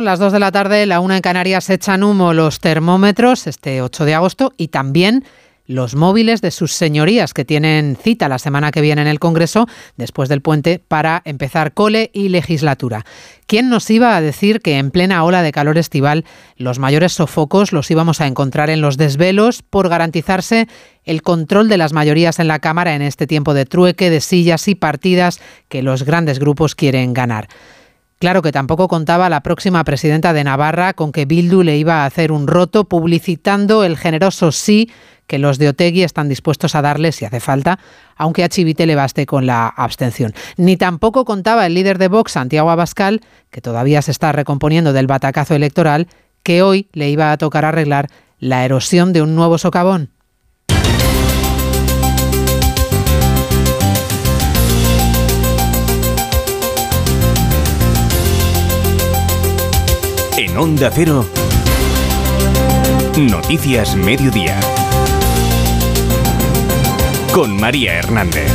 Las 0.00 0.18
2 0.18 0.32
de 0.32 0.38
la 0.38 0.50
tarde, 0.50 0.86
la 0.86 1.00
una 1.00 1.16
en 1.16 1.20
Canarias 1.20 1.68
echan 1.68 2.02
humo 2.02 2.32
los 2.32 2.58
termómetros 2.58 3.46
este 3.46 3.82
8 3.82 4.06
de 4.06 4.14
agosto 4.14 4.54
y 4.56 4.68
también 4.68 5.24
los 5.66 5.94
móviles 5.94 6.40
de 6.40 6.50
sus 6.50 6.72
señorías 6.72 7.34
que 7.34 7.44
tienen 7.44 7.98
cita 8.02 8.26
la 8.26 8.38
semana 8.38 8.70
que 8.70 8.80
viene 8.80 9.02
en 9.02 9.08
el 9.08 9.20
Congreso 9.20 9.66
después 9.98 10.30
del 10.30 10.40
puente 10.40 10.78
para 10.78 11.20
empezar 11.26 11.74
cole 11.74 12.10
y 12.14 12.30
legislatura. 12.30 13.04
¿Quién 13.46 13.68
nos 13.68 13.90
iba 13.90 14.16
a 14.16 14.22
decir 14.22 14.60
que 14.60 14.78
en 14.78 14.90
plena 14.90 15.22
ola 15.22 15.42
de 15.42 15.52
calor 15.52 15.76
estival 15.76 16.24
los 16.56 16.78
mayores 16.78 17.12
sofocos 17.12 17.70
los 17.72 17.90
íbamos 17.90 18.22
a 18.22 18.26
encontrar 18.26 18.70
en 18.70 18.80
los 18.80 18.96
desvelos 18.96 19.62
por 19.62 19.90
garantizarse 19.90 20.66
el 21.04 21.20
control 21.20 21.68
de 21.68 21.76
las 21.76 21.92
mayorías 21.92 22.38
en 22.38 22.48
la 22.48 22.58
Cámara 22.58 22.94
en 22.94 23.02
este 23.02 23.26
tiempo 23.26 23.52
de 23.52 23.66
trueque, 23.66 24.08
de 24.08 24.22
sillas 24.22 24.66
y 24.66 24.74
partidas 24.74 25.40
que 25.68 25.82
los 25.82 26.04
grandes 26.04 26.38
grupos 26.38 26.74
quieren 26.74 27.12
ganar? 27.12 27.48
Claro 28.20 28.42
que 28.42 28.52
tampoco 28.52 28.86
contaba 28.86 29.30
la 29.30 29.42
próxima 29.42 29.82
presidenta 29.82 30.34
de 30.34 30.44
Navarra 30.44 30.92
con 30.92 31.10
que 31.10 31.24
Bildu 31.24 31.62
le 31.62 31.78
iba 31.78 32.02
a 32.02 32.04
hacer 32.04 32.32
un 32.32 32.46
roto 32.46 32.84
publicitando 32.84 33.82
el 33.82 33.96
generoso 33.96 34.52
sí 34.52 34.90
que 35.26 35.38
los 35.38 35.56
de 35.56 35.70
Otegui 35.70 36.02
están 36.02 36.28
dispuestos 36.28 36.74
a 36.74 36.82
darle 36.82 37.12
si 37.12 37.24
hace 37.24 37.40
falta, 37.40 37.78
aunque 38.16 38.44
a 38.44 38.50
Chivite 38.50 38.84
le 38.84 38.94
baste 38.94 39.24
con 39.24 39.46
la 39.46 39.68
abstención. 39.68 40.34
Ni 40.58 40.76
tampoco 40.76 41.24
contaba 41.24 41.64
el 41.64 41.72
líder 41.72 41.96
de 41.96 42.08
Vox, 42.08 42.32
Santiago 42.32 42.68
Abascal, 42.68 43.22
que 43.50 43.62
todavía 43.62 44.02
se 44.02 44.10
está 44.10 44.32
recomponiendo 44.32 44.92
del 44.92 45.06
batacazo 45.06 45.54
electoral, 45.54 46.06
que 46.42 46.60
hoy 46.60 46.88
le 46.92 47.08
iba 47.08 47.32
a 47.32 47.38
tocar 47.38 47.64
arreglar 47.64 48.08
la 48.38 48.66
erosión 48.66 49.14
de 49.14 49.22
un 49.22 49.34
nuevo 49.34 49.56
socavón. 49.56 50.10
En 60.42 60.56
Onda 60.56 60.90
Cero, 60.90 61.26
Noticias 63.18 63.94
Mediodía, 63.94 64.58
con 67.34 67.60
María 67.60 67.98
Hernández. 67.98 68.50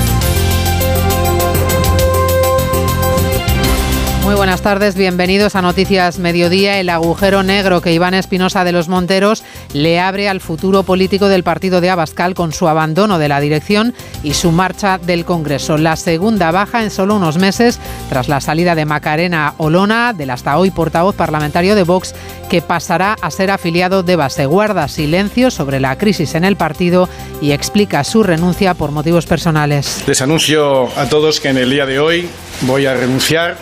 Muy 4.23 4.33
buenas 4.33 4.63
tardes, 4.63 4.95
bienvenidos 4.95 5.53
a 5.55 5.61
Noticias 5.61 6.17
Mediodía. 6.17 6.79
El 6.79 6.89
agujero 6.89 7.43
negro 7.43 7.81
que 7.81 7.93
Iván 7.93 8.15
Espinosa 8.15 8.63
de 8.63 8.71
los 8.71 8.87
Monteros 8.87 9.43
le 9.75 9.99
abre 9.99 10.29
al 10.29 10.39
futuro 10.39 10.83
político 10.83 11.27
del 11.27 11.43
partido 11.43 11.81
de 11.81 11.89
Abascal 11.89 12.33
con 12.33 12.53
su 12.53 12.69
abandono 12.69 13.19
de 13.19 13.27
la 13.27 13.41
dirección 13.41 13.93
y 14.23 14.33
su 14.33 14.53
marcha 14.53 14.97
del 14.97 15.25
Congreso. 15.25 15.77
La 15.77 15.97
segunda 15.97 16.51
baja 16.51 16.81
en 16.81 16.89
solo 16.89 17.17
unos 17.17 17.37
meses 17.37 17.79
tras 18.09 18.29
la 18.29 18.39
salida 18.39 18.73
de 18.73 18.85
Macarena 18.85 19.53
Olona, 19.57 20.13
del 20.13 20.29
hasta 20.29 20.57
hoy 20.57 20.71
portavoz 20.71 21.15
parlamentario 21.15 21.75
de 21.75 21.83
Vox, 21.83 22.15
que 22.49 22.61
pasará 22.61 23.17
a 23.21 23.29
ser 23.31 23.51
afiliado 23.51 24.01
de 24.01 24.15
base. 24.15 24.45
Guarda 24.45 24.87
silencio 24.87 25.51
sobre 25.51 25.81
la 25.81 25.97
crisis 25.97 26.35
en 26.35 26.45
el 26.45 26.55
partido 26.55 27.09
y 27.41 27.51
explica 27.51 28.05
su 28.05 28.23
renuncia 28.23 28.75
por 28.75 28.91
motivos 28.91 29.25
personales. 29.25 30.03
Les 30.07 30.21
anuncio 30.21 30.87
a 30.97 31.09
todos 31.09 31.41
que 31.41 31.49
en 31.49 31.57
el 31.57 31.69
día 31.69 31.85
de 31.85 31.99
hoy 31.99 32.29
voy 32.61 32.85
a 32.85 32.93
renunciar 32.93 33.57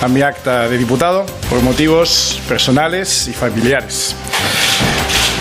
a 0.00 0.08
mi 0.08 0.22
acta 0.22 0.66
de 0.66 0.78
diputado 0.78 1.26
por 1.50 1.60
motivos 1.62 2.40
personales 2.48 3.28
y 3.28 3.32
familiares. 3.32 4.16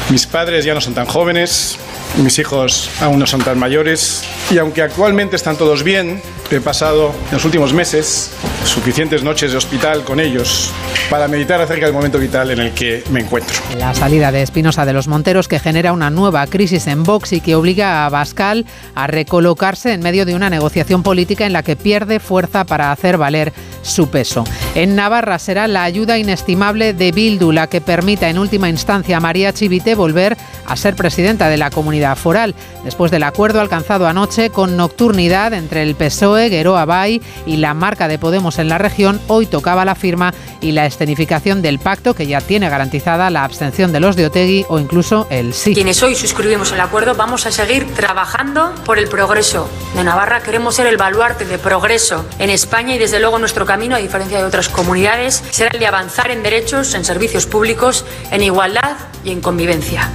Mis 0.10 0.26
padres 0.26 0.64
ya 0.64 0.74
no 0.74 0.80
son 0.80 0.94
tan 0.94 1.06
jóvenes, 1.06 1.78
mis 2.24 2.40
hijos 2.40 2.90
aún 3.02 3.20
no 3.20 3.28
son 3.28 3.42
tan 3.42 3.60
mayores 3.60 4.24
y 4.50 4.58
aunque 4.58 4.82
actualmente 4.82 5.36
están 5.36 5.58
todos 5.58 5.84
bien, 5.84 6.22
he 6.50 6.62
pasado 6.62 7.14
en 7.28 7.34
los 7.34 7.44
últimos 7.44 7.74
meses 7.74 8.32
suficientes 8.64 9.22
noches 9.22 9.52
de 9.52 9.58
hospital 9.58 10.06
con 10.06 10.22
ellos 10.22 10.72
para 11.10 11.28
meditar 11.28 11.60
acerca 11.60 11.86
del 11.86 11.94
momento 11.94 12.20
vital 12.20 12.52
en 12.52 12.60
el 12.60 12.74
que 12.74 13.04
me 13.12 13.20
encuentro. 13.20 13.54
La 13.78 13.94
salida 13.94 14.32
de 14.32 14.44
Espinosa 14.44 14.86
de 14.86 14.94
los 14.94 15.10
Monteros 15.10 15.50
que 15.50 15.60
genera 15.60 15.92
una 15.92 16.10
nueva 16.10 16.48
crisis 16.48 16.88
en 16.88 17.04
Vox 17.04 17.34
y 17.34 17.42
que 17.42 17.56
obliga 17.56 18.06
a 18.06 18.10
Bascal 18.10 18.66
a 18.96 19.08
recolocarse 19.08 19.92
en 19.92 20.02
medio 20.02 20.26
de 20.26 20.36
una 20.36 20.50
negociación 20.50 21.04
política 21.04 21.46
en 21.46 21.54
la 21.54 21.64
que 21.64 21.76
pierde 21.76 22.22
fuerza 22.22 22.66
para 22.66 22.94
hacer 22.94 23.18
valer 23.18 23.52
su 23.82 24.10
peso. 24.10 24.46
En 24.78 24.96
Navarra 24.96 25.40
será 25.40 25.68
la 25.68 25.82
ayuda 25.82 26.20
inestimable 26.20 26.94
de 26.94 27.12
Bildu 27.12 27.52
la 27.52 27.66
que 27.66 27.82
permita 27.82 28.30
en 28.30 28.38
última 28.38 28.70
instancia 28.70 29.18
a 29.18 29.20
María 29.20 29.52
Chivite 29.52 29.96
volver 29.96 30.38
a 30.68 30.76
ser 30.76 30.96
presidenta 30.96 31.50
de 31.50 31.58
la 31.58 31.72
comunidad 31.72 32.16
foral, 32.16 32.54
después 32.84 33.10
del 33.10 33.24
acuerdo 33.24 33.60
alcanzado 33.60 34.08
anoche 34.08 34.52
con 34.52 34.78
nocturnidad 34.78 35.54
entre 35.54 35.82
el 35.82 35.96
PSOE, 35.96 36.50
Guero 36.50 36.78
Abay 36.78 37.24
y 37.48 37.58
la 37.58 37.74
marca 37.74 38.08
de 38.08 38.20
Podemos 38.20 38.60
en 38.60 38.70
la 38.70 38.78
región, 38.78 39.20
hoy 39.26 39.48
tocaba 39.48 39.84
la 39.84 39.96
firma 39.96 40.32
y 40.62 40.74
la 40.74 40.86
escenificación 40.86 41.64
del 41.64 41.80
pacto 41.80 42.14
que 42.14 42.28
ya 42.28 42.42
tiene 42.42 42.70
garantizada 42.70 43.32
la 43.32 43.46
abstención 43.46 43.92
de 43.92 44.00
los 44.00 44.16
de 44.16 44.28
Otegui 44.28 44.66
o 44.70 44.78
incluso 44.78 45.26
el 45.32 45.56
sí. 45.56 45.74
Quienes 45.74 46.04
hoy 46.04 46.14
suscribimos 46.14 46.72
el 46.72 46.82
acuerdo 46.82 47.16
vamos 47.16 47.48
a 47.48 47.52
seguir 47.52 47.92
trabajando 47.96 48.76
por 48.86 49.00
el 49.00 49.08
progreso 49.08 49.68
de 49.96 50.04
Navarra. 50.04 50.42
Queremos 50.42 50.76
ser 50.76 50.86
el 50.86 50.98
baluarte 50.98 51.46
de 51.46 51.58
progreso 51.58 52.26
en 52.38 52.52
España 52.52 52.94
y 52.94 53.00
desde 53.00 53.20
luego 53.20 53.40
nuestro 53.40 53.66
camino, 53.66 53.96
a 53.96 54.00
diferencia 54.00 54.38
de 54.38 54.44
otras 54.44 54.67
comunidades, 54.70 55.44
será 55.50 55.72
el 55.74 55.80
de 55.80 55.88
avanzar 55.88 56.32
en 56.32 56.44
derechos, 56.44 56.94
en 56.94 57.06
servicios 57.06 57.46
públicos, 57.46 58.06
en 58.32 58.42
igualdad 58.44 58.98
y 59.24 59.32
en 59.32 59.42
convivencia. 59.42 60.10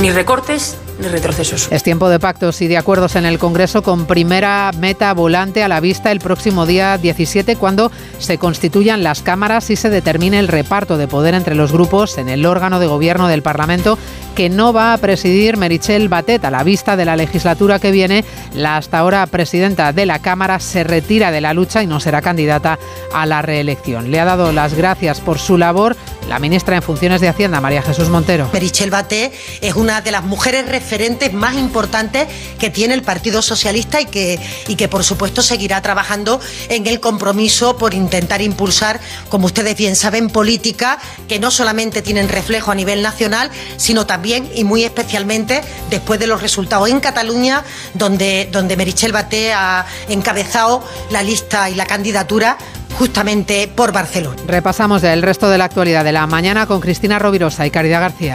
Ni 0.00 0.10
recortes 0.10 0.76
ni 0.98 1.08
retrocesos. 1.08 1.68
Es 1.70 1.82
tiempo 1.82 2.08
de 2.08 2.20
pactos 2.20 2.60
y 2.62 2.68
de 2.68 2.76
acuerdos 2.76 3.16
en 3.16 3.26
el 3.26 3.38
Congreso 3.38 3.82
con 3.82 4.06
primera 4.06 4.70
meta 4.78 5.12
volante 5.12 5.62
a 5.62 5.68
la 5.68 5.80
vista 5.80 6.12
el 6.12 6.20
próximo 6.20 6.66
día 6.66 6.98
17 6.98 7.56
cuando 7.56 7.90
se 8.18 8.38
constituyan 8.38 9.02
las 9.02 9.22
cámaras 9.22 9.70
y 9.70 9.76
se 9.76 9.90
determine 9.90 10.38
el 10.38 10.48
reparto 10.48 10.96
de 10.96 11.08
poder 11.08 11.34
entre 11.34 11.54
los 11.54 11.72
grupos 11.72 12.18
en 12.18 12.28
el 12.28 12.46
órgano 12.46 12.78
de 12.78 12.86
gobierno 12.86 13.28
del 13.28 13.42
Parlamento 13.42 13.98
que 14.34 14.48
no 14.48 14.72
va 14.72 14.92
a 14.92 14.98
presidir 14.98 15.56
Merichel 15.56 16.08
Batet. 16.08 16.44
A 16.44 16.50
la 16.50 16.64
vista 16.64 16.96
de 16.96 17.04
la 17.04 17.16
legislatura 17.16 17.78
que 17.78 17.90
viene, 17.90 18.24
la 18.52 18.76
hasta 18.76 18.98
ahora 18.98 19.26
presidenta 19.26 19.92
de 19.92 20.06
la 20.06 20.18
Cámara 20.18 20.58
se 20.60 20.84
retira 20.84 21.30
de 21.30 21.40
la 21.40 21.54
lucha 21.54 21.82
y 21.82 21.86
no 21.86 22.00
será 22.00 22.20
candidata 22.20 22.78
a 23.12 23.26
la 23.26 23.42
reelección. 23.42 24.10
Le 24.10 24.20
ha 24.20 24.24
dado 24.24 24.52
las 24.52 24.74
gracias 24.74 25.20
por 25.20 25.38
su 25.38 25.56
labor 25.56 25.96
la 26.28 26.38
ministra 26.38 26.76
en 26.76 26.82
funciones 26.82 27.20
de 27.20 27.28
Hacienda, 27.28 27.60
María 27.60 27.82
Jesús 27.82 28.08
Montero. 28.08 28.48
Merichel 28.52 28.90
Batet 28.90 29.32
es 29.60 29.74
una 29.74 30.00
de 30.00 30.10
las 30.10 30.24
mujeres 30.24 30.66
referentes 30.66 31.32
más 31.32 31.54
importantes 31.54 32.28
que 32.58 32.70
tiene 32.70 32.94
el 32.94 33.02
Partido 33.02 33.42
Socialista 33.42 34.00
y 34.00 34.06
que, 34.06 34.40
y 34.66 34.76
que 34.76 34.88
por 34.88 35.04
supuesto 35.04 35.42
seguirá 35.42 35.82
trabajando 35.82 36.40
en 36.68 36.86
el 36.86 37.00
compromiso 37.00 37.76
por 37.76 37.94
intentar 37.94 38.40
impulsar, 38.40 39.00
como 39.28 39.46
ustedes 39.46 39.76
bien 39.76 39.96
saben, 39.96 40.30
políticas 40.30 40.98
que 41.28 41.38
no 41.38 41.50
solamente 41.50 42.02
tienen 42.02 42.28
reflejo 42.28 42.70
a 42.70 42.74
nivel 42.74 43.02
nacional, 43.02 43.50
sino 43.76 44.06
también 44.06 44.23
y 44.24 44.64
muy 44.64 44.84
especialmente 44.84 45.62
después 45.90 46.18
de 46.18 46.26
los 46.26 46.40
resultados 46.40 46.88
en 46.88 47.00
Cataluña, 47.00 47.62
donde, 47.94 48.48
donde 48.50 48.76
Merichel 48.76 49.12
Batet 49.12 49.52
ha 49.54 49.86
encabezado 50.08 50.82
la 51.10 51.22
lista 51.22 51.70
y 51.70 51.74
la 51.74 51.86
candidatura 51.86 52.56
justamente 52.98 53.68
por 53.68 53.92
Barcelona. 53.92 54.36
Repasamos 54.46 55.02
el 55.02 55.22
resto 55.22 55.50
de 55.50 55.58
la 55.58 55.64
actualidad 55.64 56.04
de 56.04 56.12
la 56.12 56.26
mañana 56.26 56.66
con 56.66 56.80
Cristina 56.80 57.18
Rovirosa 57.18 57.66
y 57.66 57.70
Caridad 57.70 58.00
García. 58.00 58.34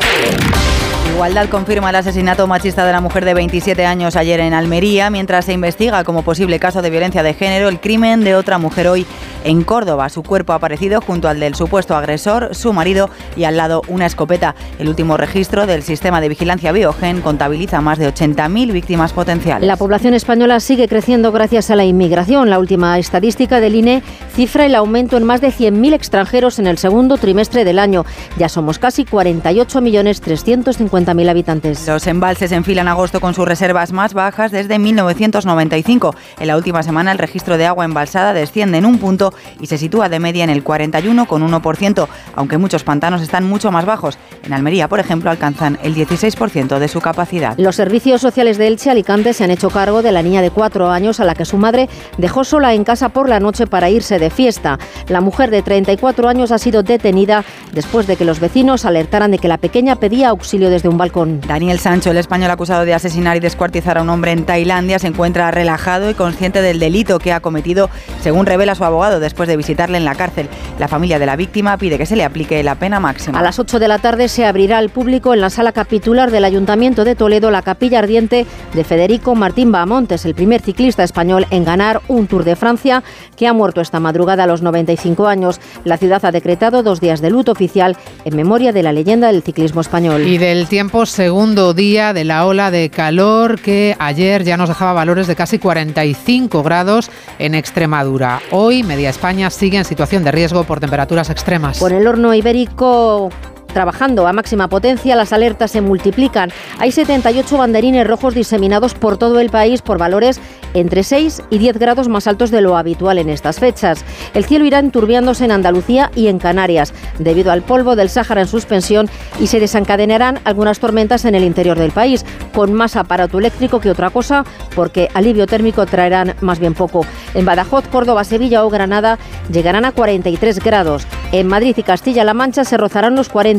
Igualdad 1.14 1.50
confirma 1.50 1.90
el 1.90 1.96
asesinato 1.96 2.46
machista 2.48 2.86
de 2.86 2.92
la 2.92 3.02
mujer 3.02 3.26
de 3.26 3.34
27 3.34 3.86
años 3.86 4.16
ayer 4.16 4.40
en 4.40 4.54
Almería, 4.54 5.10
mientras 5.10 5.46
se 5.46 5.54
investiga 5.54 6.04
como 6.04 6.24
posible 6.24 6.60
caso 6.60 6.82
de 6.82 6.90
violencia 6.90 7.24
de 7.24 7.34
género 7.34 7.68
el 7.68 7.80
crimen 7.80 8.24
de 8.24 8.36
otra 8.36 8.58
mujer 8.58 8.88
hoy 8.88 9.06
en 9.44 9.64
Córdoba. 9.64 10.10
Su 10.10 10.24
cuerpo 10.24 10.54
ha 10.54 10.58
aparecido 10.58 11.02
junto 11.02 11.28
al 11.28 11.40
del 11.40 11.56
supuesto 11.56 11.96
agresor, 11.96 12.54
su 12.56 12.74
marido 12.74 13.10
y 13.36 13.46
al 13.46 13.58
lado 13.58 13.82
una 13.88 14.06
escopeta. 14.06 14.54
El 14.78 14.90
último 14.90 15.18
registro 15.18 15.66
del 15.66 15.82
sistema 15.84 16.22
de 16.22 16.30
vigilancia 16.30 16.72
biogen 16.72 17.22
contabiliza 17.22 17.82
más 17.82 17.98
de 18.00 18.14
80.000 18.14 18.72
víctimas 18.72 19.14
potenciales. 19.14 19.68
La 19.68 19.78
población 19.78 20.14
española 20.14 20.60
sigue 20.60 20.88
creciendo 20.88 21.32
gracias 21.32 21.72
a 21.72 21.76
la 21.76 21.86
inmigración. 21.86 22.50
La 22.50 22.60
última 22.60 22.98
estadística 22.98 23.60
del 23.60 23.76
INE 23.76 24.02
cifra 24.36 24.66
el 24.66 24.76
aumento 24.76 25.18
en 25.18 25.24
más 25.24 25.42
de 25.42 25.50
100.000 25.50 25.94
extranjeros 25.94 26.60
en 26.60 26.68
el 26.68 26.78
segundo 26.78 27.18
trimestre 27.18 27.66
del 27.66 27.80
año. 27.80 28.06
Ya 28.38 28.48
somos 28.50 28.78
casi 28.80 29.06
48.350.000 29.06 31.30
habitantes. 31.30 31.88
Los 31.88 32.08
embalses 32.08 32.52
enfilan 32.52 32.88
agosto 32.88 33.20
con 33.20 33.34
sus 33.34 33.48
reservas 33.48 33.92
más 33.92 34.14
bajas 34.14 34.52
desde 34.52 34.78
1995. 34.80 36.16
En 36.40 36.48
la 36.48 36.58
última 36.58 36.84
semana 36.84 37.12
el 37.12 37.18
registro 37.18 37.58
de 37.58 37.66
agua 37.66 37.86
embalsada 37.86 38.34
desciende 38.34 38.78
en 38.78 38.86
un 38.86 39.00
punto 39.00 39.29
y 39.60 39.68
se 39.68 39.78
sitúa 39.78 40.10
de 40.10 40.20
media 40.20 40.44
en 40.44 40.50
el 40.50 40.64
41,1%, 40.64 42.08
aunque 42.36 42.58
muchos 42.58 42.84
pantanos 42.84 43.22
están 43.22 43.46
mucho 43.46 43.72
más 43.72 43.86
bajos. 43.86 44.18
En 44.44 44.54
Almería, 44.54 44.88
por 44.88 45.00
ejemplo, 45.00 45.30
alcanzan 45.30 45.80
el 45.84 45.96
16% 45.96 46.80
de 46.80 46.88
su 46.88 47.02
capacidad. 47.02 47.58
Los 47.58 47.76
servicios 47.76 48.22
sociales 48.22 48.58
de 48.58 48.68
Elche 48.68 48.90
Alicante 48.90 49.34
se 49.34 49.44
han 49.44 49.52
hecho 49.52 49.70
cargo 49.70 50.02
de 50.02 50.12
la 50.12 50.22
niña 50.22 50.42
de 50.42 50.52
cuatro 50.52 50.90
años 50.90 51.20
a 51.20 51.26
la 51.26 51.36
que 51.36 51.46
su 51.46 51.58
madre 51.58 51.90
dejó 52.18 52.44
sola 52.44 52.74
en 52.74 52.84
casa 52.84 53.10
por 53.10 53.30
la 53.30 53.40
noche 53.40 53.68
para 53.68 53.90
irse 53.90 54.20
de 54.20 54.30
fiesta. 54.30 54.80
La 55.08 55.22
mujer 55.22 55.52
de 55.52 55.62
34 55.62 56.28
años 56.28 56.52
ha 56.52 56.58
sido 56.58 56.84
detenida 56.84 57.44
después 57.74 58.08
de 58.08 58.16
que 58.16 58.26
los 58.26 58.40
vecinos 58.40 58.86
alertaran 58.86 59.32
de 59.32 59.40
que 59.40 59.48
la 59.48 59.58
pequeña 59.58 59.96
pedía 59.96 60.30
auxilio 60.30 60.70
desde 60.70 60.90
un 60.90 60.98
balcón. 60.98 61.42
Daniel 61.42 61.80
Sancho, 61.80 62.12
el 62.12 62.18
español 62.18 62.52
acusado 62.52 62.86
de 62.86 62.94
asesinar 62.94 63.38
y 63.38 63.40
descuartizar 63.40 63.98
a 63.98 64.02
un 64.02 64.10
hombre 64.10 64.32
en 64.32 64.46
Tailandia, 64.46 65.00
se 65.00 65.08
encuentra 65.08 65.52
relajado 65.52 66.10
y 66.10 66.14
consciente 66.14 66.62
del 66.62 66.80
delito 66.80 67.20
que 67.20 67.34
ha 67.34 67.40
cometido, 67.40 67.90
según 68.22 68.46
revela 68.46 68.76
su 68.76 68.84
abogado 68.84 69.19
después 69.20 69.48
de 69.48 69.58
visitarle 69.58 69.98
en 69.98 70.06
la 70.06 70.16
cárcel. 70.16 70.50
La 70.78 70.88
familia 70.88 71.20
de 71.20 71.26
la 71.26 71.36
víctima 71.36 71.78
pide 71.78 71.98
que 71.98 72.06
se 72.06 72.16
le 72.16 72.24
aplique 72.24 72.64
la 72.64 72.76
pena 72.76 73.00
máxima. 73.00 73.40
A 73.40 73.44
las 73.44 73.60
8 73.60 73.80
de 73.80 73.88
la 73.88 74.00
tarde 74.00 74.28
se 74.28 74.46
abrirá 74.46 74.78
al 74.78 74.90
público 74.90 75.34
en 75.34 75.42
la 75.42 75.50
sala 75.50 75.72
capitular 75.72 76.32
del 76.32 76.46
Ayuntamiento 76.46 77.04
de 77.04 77.16
Toledo 77.16 77.52
la 77.52 77.62
capilla 77.62 78.00
ardiente 78.00 78.46
de 78.74 78.84
Federico 78.84 79.36
Martín 79.36 79.72
Bahamontes, 79.72 80.26
el 80.26 80.36
primer 80.36 80.62
ciclista 80.62 81.04
español 81.04 81.46
en 81.50 81.64
ganar 81.64 82.02
un 82.08 82.28
Tour 82.28 82.44
de 82.44 82.56
Francia 82.56 83.04
que 83.36 83.48
ha 83.48 83.54
muerto 83.54 83.82
esta 83.82 84.00
madrugada 84.00 84.44
a 84.44 84.48
los 84.48 84.62
95 84.62 85.28
años. 85.28 85.60
La 85.84 85.98
ciudad 85.98 86.24
ha 86.26 86.32
decretado 86.32 86.84
dos 86.84 87.00
días 87.00 87.22
de 87.22 87.30
luto 87.30 87.52
oficial 87.52 87.98
en 88.26 88.36
memoria 88.36 88.72
de 88.72 88.84
la 88.84 88.92
leyenda 88.92 89.32
del 89.32 89.44
ciclismo 89.44 89.82
español. 89.82 90.28
Y 90.28 90.38
del 90.38 90.68
tiempo, 90.68 91.06
segundo 91.06 91.74
día 91.74 92.14
de 92.14 92.26
la 92.26 92.46
ola 92.46 92.72
de 92.72 92.90
calor 92.90 93.60
que 93.60 93.96
ayer 94.00 94.44
ya 94.44 94.58
nos 94.58 94.70
dejaba 94.70 94.94
valores 94.94 95.28
de 95.28 95.36
casi 95.36 95.60
45 95.60 96.64
grados 96.64 97.10
en 97.38 97.56
Extremadura. 97.56 98.42
Hoy, 98.52 98.84
media 98.84 99.09
España 99.10 99.50
sigue 99.50 99.78
en 99.78 99.86
situación 99.86 100.24
de 100.24 100.32
riesgo 100.32 100.64
por 100.64 100.80
temperaturas 100.80 101.30
extremas. 101.30 101.80
Con 101.80 101.94
el 101.94 102.08
horno 102.08 102.34
ibérico 102.34 103.30
trabajando 103.74 104.28
a 104.28 104.34
máxima 104.34 104.68
potencia, 104.68 105.16
las 105.16 105.34
alertas 105.34 105.72
se 105.72 105.82
multiplican. 105.82 106.52
Hay 106.78 106.92
78 106.92 107.58
banderines 107.58 108.08
rojos 108.08 108.34
diseminados 108.34 108.94
por 108.94 109.18
todo 109.18 109.40
el 109.40 109.50
país 109.50 109.82
por 109.82 109.98
valores 109.98 110.40
entre 110.74 111.04
6 111.04 111.42
y 111.50 111.58
10 111.58 111.80
grados 111.80 112.08
más 112.10 112.28
altos 112.28 112.52
de 112.52 112.62
lo 112.62 112.78
habitual 112.78 113.18
en 113.18 113.30
estas 113.30 113.60
fechas. 113.60 114.04
El 114.34 114.46
cielo 114.46 114.66
irá 114.66 114.80
enturbiándose 114.80 115.46
en 115.46 115.52
Andalucía 115.52 116.12
y 116.16 116.28
en 116.28 116.40
Canarias 116.40 116.94
debido 117.18 117.52
al 117.52 117.64
polvo 117.64 117.96
del 117.96 118.10
Sáhara 118.10 118.42
en 118.42 118.48
suspensión 118.48 119.10
y 119.40 119.48
se 119.48 119.60
desencadenarán 119.60 120.40
algunas 120.44 120.80
tormentas 120.80 121.26
en 121.26 121.36
el 121.36 121.44
interior 121.44 121.78
del 121.78 121.92
país, 121.92 122.26
con 122.54 122.74
más 122.74 122.96
aparato 122.96 123.40
eléctrico 123.40 123.80
que 123.80 123.90
otra 123.90 124.10
cosa, 124.10 124.44
porque 124.76 125.10
alivio 125.14 125.48
térmico 125.48 125.86
traerán 125.86 126.36
más 126.42 126.60
bien 126.60 126.74
poco. 126.74 127.06
En 127.34 127.46
Badajoz, 127.46 127.88
Córdoba, 127.88 128.24
Sevilla 128.24 128.64
o 128.64 128.70
Granada 128.70 129.18
llegarán 129.52 129.86
a 129.86 129.92
43 129.92 130.60
grados. 130.60 131.08
En 131.32 131.48
Madrid 131.48 131.76
y 131.78 131.84
Castilla-La 131.84 132.34
Mancha 132.34 132.64
se 132.64 132.78
rozarán 132.78 133.16
los 133.16 133.30
40 133.30 133.59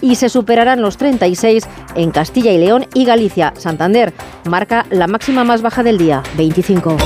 y 0.00 0.14
se 0.14 0.28
superarán 0.28 0.80
los 0.80 0.96
36 0.96 1.66
en 1.94 2.10
Castilla 2.10 2.52
y 2.52 2.58
León 2.58 2.86
y 2.94 3.04
Galicia. 3.04 3.52
Santander 3.56 4.12
marca 4.44 4.86
la 4.90 5.06
máxima 5.06 5.44
más 5.44 5.62
baja 5.62 5.82
del 5.82 5.98
día, 5.98 6.22
25. 6.36 6.96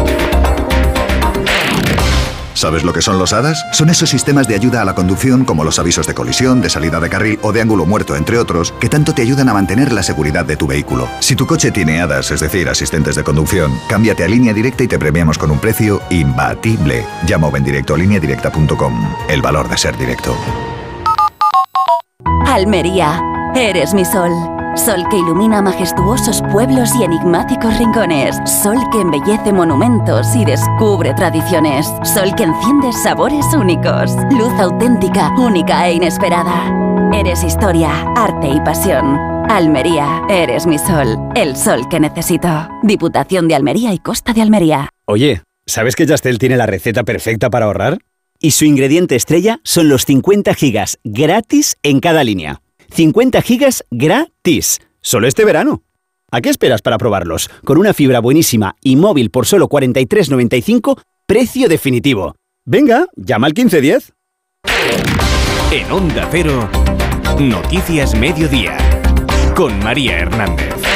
¿Sabes 2.55 2.85
lo 2.85 2.93
que 2.93 3.02
son 3.02 3.19
los 3.19 3.32
HADAS? 3.32 3.62
Son 3.73 3.91
esos 3.91 4.08
sistemas 4.08 4.46
de 4.46 4.55
ayuda 4.55 4.81
a 4.81 4.85
la 4.85 4.94
conducción 4.94 5.44
como 5.44 5.64
los 5.64 5.79
avisos 5.79 6.06
de 6.06 6.14
colisión, 6.14 6.62
de 6.62 6.70
salida 6.70 7.00
de 7.00 7.11
carril 7.11 7.38
o 7.43 7.52
de 7.52 7.61
ángulo 7.61 7.85
muerto, 7.85 8.14
entre 8.17 8.38
otros, 8.38 8.73
que 8.81 8.88
tanto 8.88 9.12
te 9.12 9.23
ayudan 9.23 9.49
a 9.49 9.55
mantener 9.55 9.93
la 9.93 10.02
seguridad 10.05 10.44
de 10.44 10.56
tu 10.56 10.67
vehículo. 10.67 11.08
Si 11.19 11.35
tu 11.35 11.46
coche 11.46 11.73
tiene 11.73 12.00
HADAS, 12.00 12.31
es 12.31 12.41
decir, 12.41 12.69
asistentes 12.69 13.17
de 13.17 13.25
conducción, 13.25 13.73
cámbiate 13.88 14.25
a 14.25 14.29
línea 14.29 14.55
directa 14.55 14.85
y 14.85 14.88
te 14.88 14.99
premiamos 14.99 15.37
con 15.37 15.50
un 15.50 15.58
precio 15.58 16.00
imbatible. 16.11 17.05
Llama 17.26 17.49
o 17.49 17.50
ven 17.50 17.64
directo 17.64 17.94
a 17.94 17.99
lineadirecta.com. 17.99 19.14
El 19.29 19.43
valor 19.43 19.69
de 19.69 19.76
ser 19.76 19.99
directo. 19.99 20.35
Almería, 22.46 23.20
eres 23.56 23.94
mi 23.94 24.04
sol. 24.04 24.30
Sol 24.76 25.04
que 25.10 25.16
ilumina 25.16 25.62
majestuosos 25.62 26.42
pueblos 26.52 26.94
y 26.94 27.04
enigmáticos 27.04 27.76
rincones. 27.78 28.36
Sol 28.44 28.76
que 28.92 29.00
embellece 29.00 29.52
monumentos 29.52 30.34
y 30.34 30.44
descubre 30.44 31.14
tradiciones. 31.14 31.86
Sol 32.02 32.34
que 32.36 32.44
enciende 32.44 32.92
sabores 32.92 33.46
únicos. 33.54 34.12
Luz 34.30 34.52
auténtica, 34.60 35.32
única 35.36 35.88
e 35.88 35.94
inesperada. 35.94 36.72
Eres 37.12 37.42
historia, 37.44 37.90
arte 38.16 38.48
y 38.48 38.60
pasión. 38.60 39.18
Almería, 39.48 40.22
eres 40.28 40.66
mi 40.66 40.78
sol. 40.78 41.18
El 41.34 41.56
sol 41.56 41.88
que 41.88 42.00
necesito. 42.00 42.68
Diputación 42.82 43.48
de 43.48 43.54
Almería 43.54 43.92
y 43.92 43.98
Costa 43.98 44.32
de 44.32 44.42
Almería. 44.42 44.88
Oye, 45.06 45.42
¿sabes 45.66 45.96
que 45.96 46.06
Yastel 46.06 46.38
tiene 46.38 46.56
la 46.56 46.66
receta 46.66 47.04
perfecta 47.04 47.50
para 47.50 47.66
ahorrar? 47.66 47.98
Y 48.40 48.52
su 48.52 48.64
ingrediente 48.64 49.16
estrella 49.16 49.60
son 49.62 49.88
los 49.88 50.04
50 50.04 50.54
gigas 50.54 50.98
gratis 51.04 51.76
en 51.82 52.00
cada 52.00 52.25
línea. 52.25 52.60
50 52.92 53.42
gigas 53.42 53.84
gratis. 53.90 54.81
Solo 55.00 55.26
este 55.26 55.44
verano. 55.44 55.82
¿A 56.31 56.40
qué 56.40 56.50
esperas 56.50 56.82
para 56.82 56.98
probarlos? 56.98 57.48
Con 57.64 57.78
una 57.78 57.94
fibra 57.94 58.20
buenísima 58.20 58.76
y 58.82 58.96
móvil 58.96 59.31
por 59.31 59.46
solo 59.46 59.69
43,95, 59.69 61.00
precio 61.26 61.69
definitivo. 61.69 62.34
Venga, 62.64 63.06
llama 63.14 63.46
al 63.46 63.52
1510. 63.54 64.12
En 65.70 65.92
Onda 65.92 66.28
Cero, 66.31 66.69
Noticias 67.38 68.14
Mediodía, 68.14 68.76
con 69.54 69.78
María 69.81 70.19
Hernández. 70.19 70.94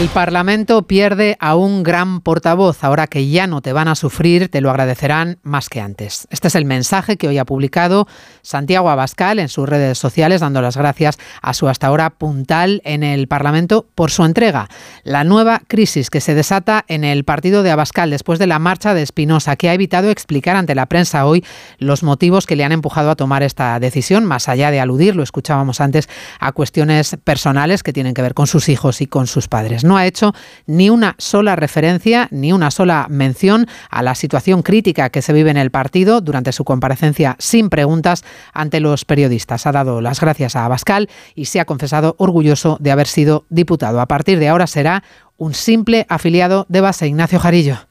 El 0.00 0.08
Parlamento 0.08 0.86
pierde 0.86 1.36
a 1.40 1.56
un 1.56 1.82
gran 1.82 2.22
portavoz. 2.22 2.84
Ahora 2.84 3.06
que 3.06 3.28
ya 3.28 3.46
no 3.46 3.60
te 3.60 3.74
van 3.74 3.86
a 3.86 3.94
sufrir, 3.94 4.48
te 4.48 4.62
lo 4.62 4.70
agradecerán 4.70 5.38
más 5.42 5.68
que 5.68 5.82
antes. 5.82 6.26
Este 6.30 6.48
es 6.48 6.54
el 6.54 6.64
mensaje 6.64 7.18
que 7.18 7.28
hoy 7.28 7.36
ha 7.36 7.44
publicado 7.44 8.08
Santiago 8.40 8.88
Abascal 8.88 9.38
en 9.38 9.50
sus 9.50 9.68
redes 9.68 9.98
sociales, 9.98 10.40
dando 10.40 10.62
las 10.62 10.78
gracias 10.78 11.18
a 11.42 11.52
su 11.52 11.68
hasta 11.68 11.88
ahora 11.88 12.08
puntal 12.08 12.80
en 12.86 13.02
el 13.02 13.28
Parlamento 13.28 13.88
por 13.94 14.10
su 14.10 14.24
entrega. 14.24 14.70
La 15.04 15.22
nueva 15.22 15.60
crisis 15.68 16.08
que 16.08 16.22
se 16.22 16.34
desata 16.34 16.82
en 16.88 17.04
el 17.04 17.24
partido 17.24 17.62
de 17.62 17.70
Abascal 17.70 18.08
después 18.08 18.38
de 18.38 18.46
la 18.46 18.58
marcha 18.58 18.94
de 18.94 19.02
Espinosa, 19.02 19.56
que 19.56 19.68
ha 19.68 19.74
evitado 19.74 20.08
explicar 20.08 20.56
ante 20.56 20.74
la 20.74 20.86
prensa 20.86 21.26
hoy 21.26 21.44
los 21.76 22.02
motivos 22.02 22.46
que 22.46 22.56
le 22.56 22.64
han 22.64 22.72
empujado 22.72 23.10
a 23.10 23.16
tomar 23.16 23.42
esta 23.42 23.78
decisión, 23.78 24.24
más 24.24 24.48
allá 24.48 24.70
de 24.70 24.80
aludir, 24.80 25.14
lo 25.14 25.22
escuchábamos 25.22 25.82
antes, 25.82 26.08
a 26.38 26.52
cuestiones 26.52 27.18
personales 27.22 27.82
que 27.82 27.92
tienen 27.92 28.14
que 28.14 28.22
ver 28.22 28.32
con 28.32 28.46
sus 28.46 28.70
hijos 28.70 29.02
y 29.02 29.06
con 29.06 29.26
sus 29.26 29.46
padres 29.46 29.84
no 29.90 29.96
ha 29.96 30.06
hecho 30.06 30.32
ni 30.66 30.88
una 30.88 31.16
sola 31.18 31.56
referencia, 31.56 32.28
ni 32.30 32.52
una 32.52 32.70
sola 32.70 33.08
mención 33.10 33.66
a 33.90 34.04
la 34.04 34.14
situación 34.14 34.62
crítica 34.62 35.10
que 35.10 35.20
se 35.20 35.32
vive 35.32 35.50
en 35.50 35.56
el 35.56 35.72
partido 35.72 36.20
durante 36.20 36.52
su 36.52 36.64
comparecencia 36.64 37.34
sin 37.40 37.70
preguntas 37.70 38.22
ante 38.52 38.78
los 38.78 39.04
periodistas. 39.04 39.66
Ha 39.66 39.72
dado 39.72 40.00
las 40.00 40.20
gracias 40.20 40.54
a 40.54 40.64
Abascal 40.64 41.08
y 41.34 41.46
se 41.46 41.58
ha 41.58 41.64
confesado 41.64 42.14
orgulloso 42.18 42.76
de 42.80 42.92
haber 42.92 43.08
sido 43.08 43.46
diputado. 43.48 44.00
A 44.00 44.06
partir 44.06 44.38
de 44.38 44.48
ahora 44.48 44.68
será 44.68 45.02
un 45.36 45.54
simple 45.54 46.06
afiliado 46.08 46.66
de 46.68 46.80
base, 46.80 47.08
Ignacio 47.08 47.40
Jarillo. 47.40 47.89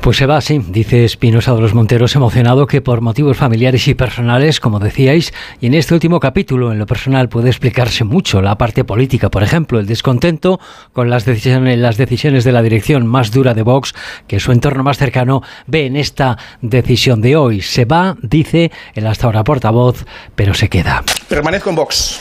Pues 0.00 0.16
se 0.16 0.24
va, 0.24 0.40
sí, 0.40 0.62
dice 0.68 1.04
Espinosa 1.04 1.54
de 1.54 1.60
los 1.60 1.74
Monteros, 1.74 2.16
emocionado 2.16 2.66
que 2.66 2.80
por 2.80 3.02
motivos 3.02 3.36
familiares 3.36 3.86
y 3.86 3.94
personales, 3.94 4.58
como 4.58 4.78
decíais, 4.78 5.34
y 5.60 5.66
en 5.66 5.74
este 5.74 5.92
último 5.92 6.20
capítulo, 6.20 6.72
en 6.72 6.78
lo 6.78 6.86
personal, 6.86 7.28
puede 7.28 7.50
explicarse 7.50 8.04
mucho 8.04 8.40
la 8.40 8.56
parte 8.56 8.84
política, 8.84 9.28
por 9.28 9.42
ejemplo, 9.42 9.78
el 9.78 9.86
descontento 9.86 10.58
con 10.94 11.10
las 11.10 11.26
decisiones, 11.26 11.78
las 11.78 11.98
decisiones 11.98 12.44
de 12.44 12.52
la 12.52 12.62
dirección 12.62 13.06
más 13.06 13.30
dura 13.30 13.52
de 13.52 13.62
Vox, 13.62 13.94
que 14.26 14.40
su 14.40 14.52
entorno 14.52 14.82
más 14.82 14.96
cercano 14.96 15.42
ve 15.66 15.84
en 15.84 15.96
esta 15.96 16.38
decisión 16.62 17.20
de 17.20 17.36
hoy. 17.36 17.60
Se 17.60 17.84
va, 17.84 18.16
dice 18.22 18.72
el 18.94 19.06
hasta 19.06 19.26
ahora 19.26 19.44
portavoz, 19.44 20.06
pero 20.34 20.54
se 20.54 20.70
queda. 20.70 21.04
Permanezco 21.28 21.68
en 21.68 21.76
Vox. 21.76 22.20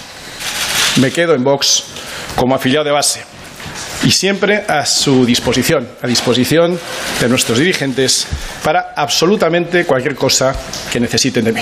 Me 0.99 1.11
quedo 1.11 1.33
en 1.33 1.45
Vox 1.45 1.85
como 2.35 2.55
afiliado 2.55 2.83
de 2.83 2.91
base 2.91 3.38
y 4.03 4.11
siempre 4.11 4.63
a 4.67 4.85
su 4.85 5.25
disposición, 5.25 5.87
a 6.01 6.07
disposición 6.07 6.79
de 7.19 7.29
nuestros 7.29 7.57
dirigentes 7.59 8.27
para 8.63 8.93
absolutamente 8.95 9.85
cualquier 9.85 10.15
cosa 10.15 10.55
que 10.91 10.99
necesiten 10.99 11.45
de 11.45 11.51
mí. 11.53 11.61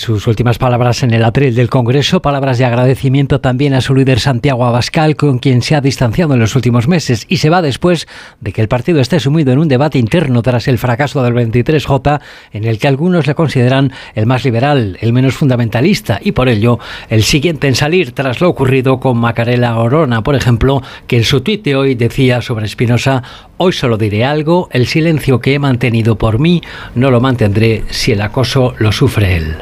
Sus 0.00 0.26
últimas 0.26 0.56
palabras 0.56 1.02
en 1.02 1.12
el 1.12 1.22
atril 1.22 1.54
del 1.54 1.68
Congreso, 1.68 2.22
palabras 2.22 2.56
de 2.56 2.64
agradecimiento 2.64 3.42
también 3.42 3.74
a 3.74 3.82
su 3.82 3.94
líder 3.94 4.18
Santiago 4.18 4.64
Abascal, 4.64 5.14
con 5.14 5.38
quien 5.38 5.60
se 5.60 5.76
ha 5.76 5.82
distanciado 5.82 6.32
en 6.32 6.40
los 6.40 6.56
últimos 6.56 6.88
meses 6.88 7.26
y 7.28 7.36
se 7.36 7.50
va 7.50 7.60
después 7.60 8.08
de 8.40 8.54
que 8.54 8.62
el 8.62 8.68
partido 8.68 8.98
esté 9.00 9.20
sumido 9.20 9.52
en 9.52 9.58
un 9.58 9.68
debate 9.68 9.98
interno 9.98 10.40
tras 10.40 10.68
el 10.68 10.78
fracaso 10.78 11.22
del 11.22 11.34
23J, 11.34 12.18
en 12.52 12.64
el 12.64 12.78
que 12.78 12.88
algunos 12.88 13.26
le 13.26 13.34
consideran 13.34 13.92
el 14.14 14.24
más 14.24 14.42
liberal, 14.42 14.96
el 15.02 15.12
menos 15.12 15.34
fundamentalista 15.34 16.18
y 16.22 16.32
por 16.32 16.48
ello 16.48 16.78
el 17.10 17.22
siguiente 17.22 17.68
en 17.68 17.74
salir 17.74 18.12
tras 18.12 18.40
lo 18.40 18.48
ocurrido 18.48 19.00
con 19.00 19.18
Macarela 19.18 19.76
Orona, 19.76 20.22
por 20.22 20.34
ejemplo, 20.34 20.82
que 21.06 21.18
en 21.18 21.24
su 21.24 21.42
tuit 21.42 21.62
de 21.62 21.76
hoy 21.76 21.94
decía 21.94 22.40
sobre 22.40 22.64
Espinosa, 22.64 23.22
hoy 23.58 23.74
solo 23.74 23.98
diré 23.98 24.24
algo, 24.24 24.70
el 24.72 24.86
silencio 24.86 25.40
que 25.40 25.52
he 25.52 25.58
mantenido 25.58 26.16
por 26.16 26.38
mí 26.38 26.62
no 26.94 27.10
lo 27.10 27.20
mantendré 27.20 27.84
si 27.90 28.12
el 28.12 28.22
acoso 28.22 28.72
lo 28.78 28.92
sufre 28.92 29.36
él. 29.36 29.56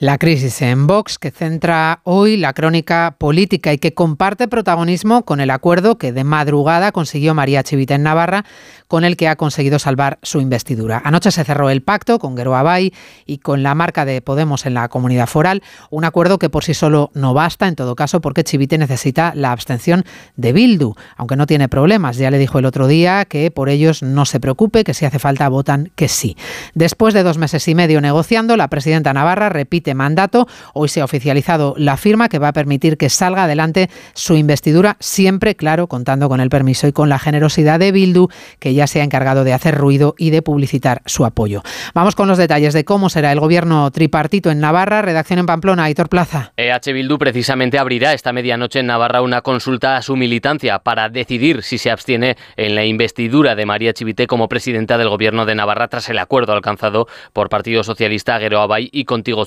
La 0.00 0.16
crisis 0.16 0.62
en 0.62 0.86
Vox, 0.86 1.18
que 1.18 1.32
centra 1.32 2.02
hoy 2.04 2.36
la 2.36 2.52
crónica 2.52 3.16
política 3.18 3.72
y 3.72 3.78
que 3.78 3.94
comparte 3.94 4.46
protagonismo 4.46 5.24
con 5.24 5.40
el 5.40 5.50
acuerdo 5.50 5.98
que 5.98 6.12
de 6.12 6.22
madrugada 6.22 6.92
consiguió 6.92 7.34
María 7.34 7.64
Chivita 7.64 7.96
en 7.96 8.04
Navarra, 8.04 8.44
con 8.86 9.02
el 9.02 9.16
que 9.16 9.26
ha 9.26 9.34
conseguido 9.34 9.80
salvar 9.80 10.20
su 10.22 10.40
investidura. 10.40 11.02
Anoche 11.04 11.32
se 11.32 11.42
cerró 11.42 11.68
el 11.68 11.82
pacto 11.82 12.20
con 12.20 12.36
Guero 12.36 12.54
Abay 12.54 12.94
y 13.26 13.38
con 13.38 13.64
la 13.64 13.74
marca 13.74 14.04
de 14.04 14.22
Podemos 14.22 14.66
en 14.66 14.74
la 14.74 14.88
comunidad 14.88 15.26
foral, 15.26 15.64
un 15.90 16.04
acuerdo 16.04 16.38
que 16.38 16.48
por 16.48 16.62
sí 16.62 16.74
solo 16.74 17.10
no 17.14 17.34
basta, 17.34 17.66
en 17.66 17.74
todo 17.74 17.96
caso, 17.96 18.20
porque 18.20 18.44
Chivite 18.44 18.78
necesita 18.78 19.32
la 19.34 19.50
abstención 19.50 20.04
de 20.36 20.52
Bildu, 20.52 20.94
aunque 21.16 21.34
no 21.34 21.48
tiene 21.48 21.68
problemas. 21.68 22.18
Ya 22.18 22.30
le 22.30 22.38
dijo 22.38 22.60
el 22.60 22.66
otro 22.66 22.86
día 22.86 23.24
que 23.24 23.50
por 23.50 23.68
ellos 23.68 24.04
no 24.04 24.26
se 24.26 24.38
preocupe, 24.38 24.84
que 24.84 24.94
si 24.94 25.06
hace 25.06 25.18
falta 25.18 25.48
votan 25.48 25.90
que 25.96 26.06
sí. 26.06 26.36
Después 26.74 27.14
de 27.14 27.24
dos 27.24 27.36
meses 27.36 27.66
y 27.66 27.74
medio 27.74 28.00
negociando, 28.00 28.56
la 28.56 28.68
presidenta 28.68 29.12
Navarra 29.12 29.48
repite 29.48 29.87
Mandato. 29.94 30.46
Hoy 30.74 30.88
se 30.88 31.00
ha 31.00 31.04
oficializado 31.04 31.74
la 31.76 31.96
firma 31.96 32.28
que 32.28 32.38
va 32.38 32.48
a 32.48 32.52
permitir 32.52 32.96
que 32.96 33.10
salga 33.10 33.44
adelante 33.44 33.90
su 34.14 34.36
investidura, 34.36 34.96
siempre, 35.00 35.54
claro, 35.54 35.86
contando 35.86 36.28
con 36.28 36.40
el 36.40 36.50
permiso 36.50 36.86
y 36.86 36.92
con 36.92 37.08
la 37.08 37.18
generosidad 37.18 37.78
de 37.78 37.92
Bildu, 37.92 38.28
que 38.58 38.74
ya 38.74 38.86
se 38.86 39.00
ha 39.00 39.04
encargado 39.04 39.44
de 39.44 39.52
hacer 39.52 39.74
ruido 39.74 40.14
y 40.18 40.30
de 40.30 40.42
publicitar 40.42 41.02
su 41.06 41.24
apoyo. 41.24 41.62
Vamos 41.94 42.14
con 42.14 42.28
los 42.28 42.38
detalles 42.38 42.74
de 42.74 42.84
cómo 42.84 43.08
será 43.08 43.32
el 43.32 43.40
gobierno 43.40 43.90
tripartito 43.90 44.50
en 44.50 44.60
Navarra. 44.60 45.02
Redacción 45.02 45.38
en 45.38 45.46
Pamplona, 45.46 45.84
Aitor 45.84 46.08
Plaza. 46.08 46.52
EH 46.56 46.92
Bildu 46.92 47.18
precisamente 47.18 47.78
abrirá 47.78 48.12
esta 48.12 48.32
medianoche 48.32 48.80
en 48.80 48.86
Navarra 48.86 49.22
una 49.22 49.42
consulta 49.42 49.96
a 49.96 50.02
su 50.02 50.16
militancia 50.16 50.78
para 50.80 51.08
decidir 51.08 51.62
si 51.62 51.78
se 51.78 51.90
abstiene 51.90 52.36
en 52.56 52.74
la 52.74 52.84
investidura 52.84 53.54
de 53.54 53.66
María 53.66 53.92
Chivite 53.92 54.26
como 54.26 54.48
presidenta 54.48 54.98
del 54.98 55.08
gobierno 55.08 55.46
de 55.46 55.54
Navarra 55.54 55.88
tras 55.88 56.08
el 56.08 56.18
acuerdo 56.18 56.52
alcanzado 56.52 57.06
por 57.32 57.48
Partido 57.48 57.82
Socialista, 57.82 58.38
Gero 58.38 58.60
Abay 58.60 58.88
y 58.92 59.04
Contigo 59.04 59.44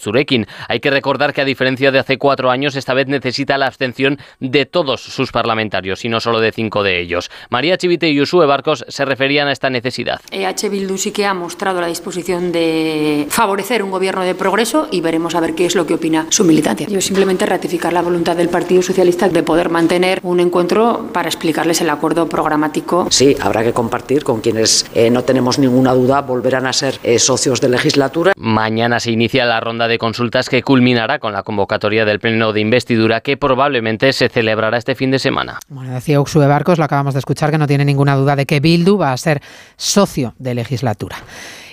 Hay 0.68 0.80
que 0.80 0.90
recordar 0.90 1.34
que 1.34 1.42
a 1.42 1.46
diferencia 1.46 1.92
de 1.92 2.00
hace 2.00 2.18
cuatro 2.18 2.50
años, 2.50 2.76
esta 2.76 2.94
vez 2.94 3.08
necesita 3.08 3.58
la 3.58 3.68
abstención 3.68 4.18
de 4.40 4.66
todos 4.66 5.02
sus 5.02 5.32
parlamentarios 5.32 6.06
y 6.06 6.10
no 6.10 6.20
solo 6.20 6.40
de 6.40 6.52
cinco 6.52 6.84
de 6.84 7.00
ellos. 7.00 7.30
María 7.50 7.78
Chivite 7.78 8.10
y 8.10 8.22
Usue 8.22 8.46
Barcos 8.46 8.86
se 8.88 9.06
referían 9.06 9.48
a 9.48 9.52
esta 9.52 9.70
necesidad. 9.70 10.22
EH 10.32 10.70
Bildu 10.70 10.98
sí 10.98 11.12
que 11.12 11.26
ha 11.26 11.34
mostrado 11.34 11.82
la 11.82 11.88
disposición 11.88 12.52
de 12.52 13.28
favorecer 13.30 13.84
un 13.84 13.92
gobierno 13.92 14.24
de 14.24 14.36
progreso 14.36 14.88
y 14.92 15.02
veremos 15.02 15.36
a 15.36 15.40
ver 15.40 15.54
qué 15.56 15.66
es 15.66 15.76
lo 15.76 15.86
que 15.86 15.96
opina 15.96 16.28
su 16.30 16.44
militancia. 16.44 16.88
Yo 16.88 17.02
simplemente 17.02 17.46
ratificar 17.46 17.94
la 17.94 18.02
voluntad 18.02 18.36
del 18.36 18.50
Partido 18.50 18.82
Socialista 18.82 19.28
de 19.28 19.44
poder 19.44 19.70
mantener 19.70 20.20
un 20.24 20.40
encuentro 20.40 21.10
para 21.14 21.28
explicarles 21.28 21.82
el 21.82 21.90
acuerdo 21.90 22.28
programático. 22.28 23.08
Sí, 23.10 23.36
habrá 23.40 23.64
que 23.64 23.74
compartir 23.74 24.24
con 24.24 24.42
quienes 24.42 24.86
eh, 24.94 25.10
no 25.10 25.24
tenemos 25.24 25.60
ninguna 25.60 25.94
duda 25.94 26.22
volverán 26.22 26.68
a 26.68 26.74
ser 26.74 27.00
eh, 27.04 27.20
socios 27.20 27.62
de 27.62 27.70
legislatura. 27.70 28.34
Mañana 28.36 29.00
se 29.00 29.12
inicia 29.12 29.46
la 29.46 29.60
ronda 29.60 29.88
de 29.88 29.98
consultas 30.22 30.50
que 30.50 30.62
culminará 30.62 31.18
con 31.18 31.34
la 31.34 31.42
convocatoria 31.42 32.06
del 32.06 32.20
pleno 32.20 32.54
de 32.54 32.62
investidura 32.62 33.22
que 33.22 33.38
probablemente 33.38 34.14
se 34.14 34.30
celebrará 34.30 34.78
este 34.78 34.94
fin 34.94 35.10
de 35.10 35.18
semana. 35.18 35.58
Bueno, 35.68 35.96
decía 35.96 36.22
Uxue 36.22 36.46
Barcos, 36.46 36.78
lo 36.78 36.84
acabamos 36.84 37.16
de 37.16 37.20
escuchar, 37.20 37.50
que 37.50 37.58
no 37.58 37.66
tiene 37.66 37.86
ninguna 37.86 38.16
duda 38.16 38.36
de 38.36 38.46
que 38.46 38.60
Bildu 38.60 39.00
va 39.00 39.14
a 39.14 39.18
ser 39.18 39.42
socio 39.78 40.36
de 40.38 40.54
legislatura. 40.54 41.16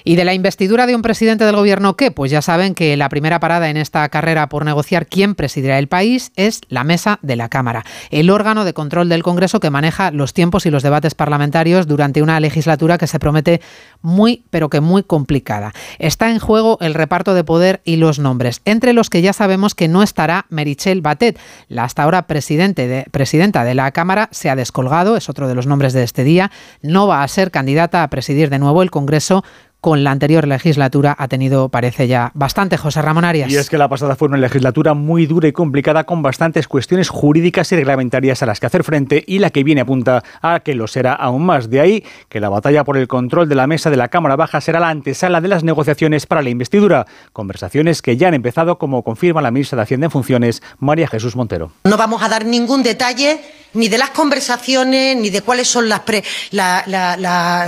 ¿Y 0.09 0.17
de 0.17 0.25
la 0.25 0.33
investidura 0.33 0.87
de 0.87 0.97
un 0.97 1.03
presidente 1.03 1.45
del 1.45 1.55
gobierno 1.55 1.95
qué? 1.95 2.11
Pues 2.11 2.31
ya 2.31 2.41
saben 2.41 2.75
que 2.75 2.97
la 2.97 3.11
primera 3.11 3.41
parada 3.41 3.69
en 3.69 3.77
esta 3.77 4.09
carrera 4.09 4.49
por 4.49 4.65
negociar 4.65 5.07
quién 5.07 5.35
presidirá 5.35 5.79
el 5.79 5.87
país 5.87 6.33
es 6.35 6.63
la 6.71 6.83
mesa 6.83 7.19
de 7.21 7.37
la 7.37 7.51
Cámara, 7.51 7.85
el 8.11 8.31
órgano 8.31 8.65
de 8.65 8.73
control 8.73 9.11
del 9.11 9.23
Congreso 9.23 9.61
que 9.61 9.69
maneja 9.69 10.11
los 10.11 10.33
tiempos 10.33 10.65
y 10.65 10.71
los 10.71 10.83
debates 10.83 11.15
parlamentarios 11.15 11.87
durante 11.87 12.23
una 12.23 12.41
legislatura 12.41 12.97
que 12.97 13.07
se 13.07 13.19
promete 13.19 13.61
muy, 14.01 14.45
pero 14.49 14.71
que 14.71 14.81
muy 14.81 15.03
complicada. 15.03 15.75
Está 15.99 16.31
en 16.31 16.39
juego 16.39 16.79
el 16.81 16.95
reparto 16.95 17.35
de 17.35 17.45
poder 17.45 17.83
y 17.85 17.97
los 17.97 18.19
nombres, 18.19 18.63
entre 18.65 18.95
los 18.95 19.11
que 19.11 19.21
ya 19.21 19.35
sabemos 19.35 19.75
que 19.75 19.89
no 19.89 20.03
estará 20.03 20.47
Merichel 20.49 21.03
Batet, 21.03 21.39
la 21.69 21.85
hasta 21.85 22.05
ahora 22.05 22.27
presidenta 22.27 23.65
de 23.65 23.75
la 23.75 23.91
Cámara, 23.93 24.31
se 24.33 24.49
ha 24.49 24.57
descolgado, 24.57 25.19
es 25.19 25.29
otro 25.29 25.49
de 25.49 25.55
los 25.55 25.67
nombres 25.67 25.93
de 25.93 26.03
este 26.03 26.25
día, 26.25 26.51
no 26.81 27.07
va 27.07 27.23
a 27.23 27.29
ser 27.29 27.51
candidata 27.51 28.03
a 28.03 28.09
presidir 28.09 28.49
de 28.49 28.59
nuevo 28.59 28.83
el 28.83 28.91
Congreso 28.91 29.45
con 29.89 30.05
la 30.05 30.11
anterior 30.11 30.47
legislatura 30.47 31.17
ha 31.19 31.29
tenido, 31.29 31.71
parece 31.71 32.07
ya, 32.09 32.31
bastante 32.35 32.77
José 32.77 33.01
Ramón 33.01 33.25
Arias. 33.25 33.51
Y 33.51 33.57
es 33.57 33.71
que 33.71 33.79
la 33.79 33.89
pasada 33.89 34.17
fue 34.17 34.29
una 34.29 34.37
legislatura 34.37 34.93
muy 34.93 35.25
dura 35.25 35.49
y 35.49 35.53
complicada 35.53 36.05
con 36.05 36.21
bastantes 36.21 36.69
cuestiones 36.69 37.09
jurídicas 37.09 37.73
y 37.73 37.77
reglamentarias 37.77 38.43
a 38.43 38.47
las 38.47 38.61
que 38.61 38.67
hacer 38.67 38.85
frente 38.85 39.25
y 39.27 39.39
la 39.39 39.49
que 39.49 39.65
viene 39.65 39.81
apunta 39.81 40.23
a 40.43 40.61
que 40.61 40.75
lo 40.75 40.89
será 40.89 41.15
aún 41.15 41.47
más. 41.47 41.71
De 41.71 41.81
ahí 41.81 42.05
que 42.29 42.39
la 42.39 42.51
batalla 42.51 42.85
por 42.85 42.99
el 42.99 43.09
control 43.09 43.49
de 43.49 43.55
la 43.55 43.67
mesa 43.67 43.89
de 43.89 43.97
la 43.97 44.09
Cámara 44.09 44.37
Baja 44.37 44.61
será 44.61 44.79
la 44.79 44.91
antesala 44.91 45.41
de 45.41 45.49
las 45.49 45.65
negociaciones 45.65 46.27
para 46.27 46.43
la 46.43 46.51
investidura. 46.51 47.07
Conversaciones 47.33 48.03
que 48.03 48.19
ya 48.19 48.29
han 48.29 48.35
empezado, 48.35 48.77
como 48.77 49.03
confirma 49.03 49.41
la 49.41 49.51
ministra 49.51 49.77
de 49.77 49.85
Hacienda 49.85 50.05
en 50.05 50.11
funciones, 50.11 50.63
María 50.79 51.09
Jesús 51.09 51.35
Montero. 51.35 51.73
No 51.85 51.97
vamos 51.97 52.23
a 52.23 52.29
dar 52.29 52.45
ningún 52.45 52.83
detalle 52.83 53.41
ni 53.79 53.89
de 53.89 53.97
las 53.97 54.11
conversaciones, 54.11 55.17
ni 55.17 55.31
de 55.31 55.41
cuáles 55.43 55.69
son 55.69 55.89
las, 55.89 56.03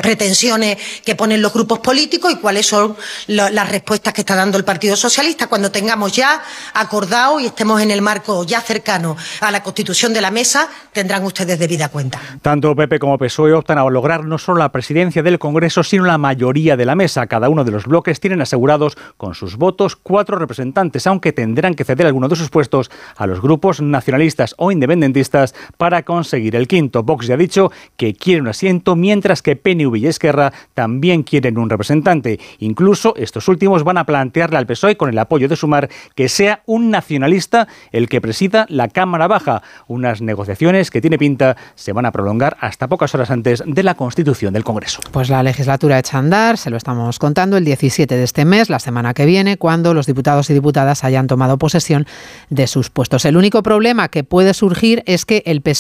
pretensiones 0.02 0.76
que 1.04 1.14
ponen 1.14 1.40
los 1.40 1.52
grupos 1.52 1.78
políticos 1.78 2.32
y 2.32 2.36
cuáles 2.36 2.66
son 2.66 2.96
las 3.28 3.68
respuestas 3.68 4.12
que 4.12 4.22
está 4.22 4.34
dando 4.34 4.58
el 4.58 4.64
Partido 4.64 4.96
Socialista. 4.96 5.46
Cuando 5.46 5.70
tengamos 5.70 6.12
ya 6.12 6.42
acordado 6.74 7.38
y 7.38 7.46
estemos 7.46 7.80
en 7.80 7.92
el 7.92 8.02
marco 8.02 8.44
ya 8.44 8.60
cercano 8.60 9.16
a 9.40 9.50
la 9.50 9.62
constitución 9.62 10.12
de 10.12 10.20
la 10.20 10.30
mesa, 10.30 10.68
tendrán 10.92 11.24
ustedes 11.24 11.58
debida 11.58 11.88
cuenta. 11.88 12.20
Tanto 12.42 12.74
PP 12.74 12.98
como 12.98 13.16
PSOE 13.16 13.52
optan 13.52 13.78
a 13.78 13.88
lograr 13.88 14.24
no 14.24 14.38
solo 14.38 14.58
la 14.58 14.72
presidencia 14.72 15.22
del 15.22 15.38
Congreso, 15.38 15.84
sino 15.84 16.04
la 16.04 16.18
mayoría 16.18 16.76
de 16.76 16.86
la 16.86 16.96
mesa. 16.96 17.26
Cada 17.28 17.48
uno 17.48 17.62
de 17.64 17.70
los 17.70 17.84
bloques 17.84 18.18
tienen 18.18 18.40
asegurados 18.40 18.96
con 19.16 19.34
sus 19.34 19.56
votos 19.56 19.94
cuatro 19.94 20.38
representantes, 20.38 21.06
aunque 21.06 21.32
tendrán 21.32 21.74
que 21.74 21.84
ceder 21.84 22.06
algunos 22.06 22.30
de 22.30 22.36
sus 22.36 22.50
puestos 22.50 22.90
a 23.16 23.26
los 23.28 23.40
grupos 23.40 23.80
nacionalistas 23.80 24.54
o 24.58 24.72
independentistas 24.72 25.54
para 25.76 25.99
conseguir 26.02 26.56
el 26.56 26.68
quinto. 26.68 27.02
Vox 27.02 27.26
ya 27.26 27.34
ha 27.34 27.36
dicho 27.36 27.70
que 27.96 28.14
quiere 28.14 28.40
un 28.40 28.48
asiento, 28.48 28.96
mientras 28.96 29.42
que 29.42 29.56
PNV 29.56 29.96
y 29.96 30.06
Esquerra 30.06 30.52
también 30.74 31.22
quieren 31.22 31.58
un 31.58 31.70
representante. 31.70 32.38
Incluso 32.58 33.14
estos 33.16 33.48
últimos 33.48 33.84
van 33.84 33.98
a 33.98 34.04
plantearle 34.04 34.58
al 34.58 34.66
PSOE, 34.66 34.96
con 34.96 35.10
el 35.10 35.18
apoyo 35.18 35.48
de 35.48 35.56
Sumar, 35.56 35.88
que 36.14 36.28
sea 36.28 36.62
un 36.66 36.90
nacionalista 36.90 37.68
el 37.92 38.08
que 38.08 38.20
presida 38.20 38.66
la 38.68 38.88
Cámara 38.88 39.28
Baja. 39.28 39.62
Unas 39.86 40.20
negociaciones 40.20 40.90
que 40.90 41.00
tiene 41.00 41.18
pinta 41.18 41.56
se 41.74 41.92
van 41.92 42.06
a 42.06 42.12
prolongar 42.12 42.56
hasta 42.60 42.88
pocas 42.88 43.14
horas 43.14 43.30
antes 43.30 43.62
de 43.66 43.82
la 43.82 43.94
constitución 43.94 44.52
del 44.52 44.64
Congreso. 44.64 45.00
Pues 45.10 45.30
la 45.30 45.42
legislatura 45.42 45.98
echa 45.98 46.16
a 46.16 46.20
andar, 46.20 46.58
se 46.58 46.70
lo 46.70 46.76
estamos 46.76 47.18
contando, 47.18 47.56
el 47.56 47.64
17 47.64 48.16
de 48.16 48.22
este 48.22 48.44
mes, 48.44 48.70
la 48.70 48.78
semana 48.78 49.14
que 49.14 49.26
viene, 49.26 49.56
cuando 49.56 49.94
los 49.94 50.06
diputados 50.06 50.50
y 50.50 50.54
diputadas 50.54 51.04
hayan 51.04 51.26
tomado 51.26 51.58
posesión 51.58 52.06
de 52.48 52.66
sus 52.66 52.90
puestos. 52.90 53.24
El 53.24 53.36
único 53.36 53.62
problema 53.62 54.08
que 54.08 54.24
puede 54.24 54.54
surgir 54.54 55.02
es 55.06 55.24
que 55.24 55.42
el 55.46 55.62
PSOE 55.62 55.79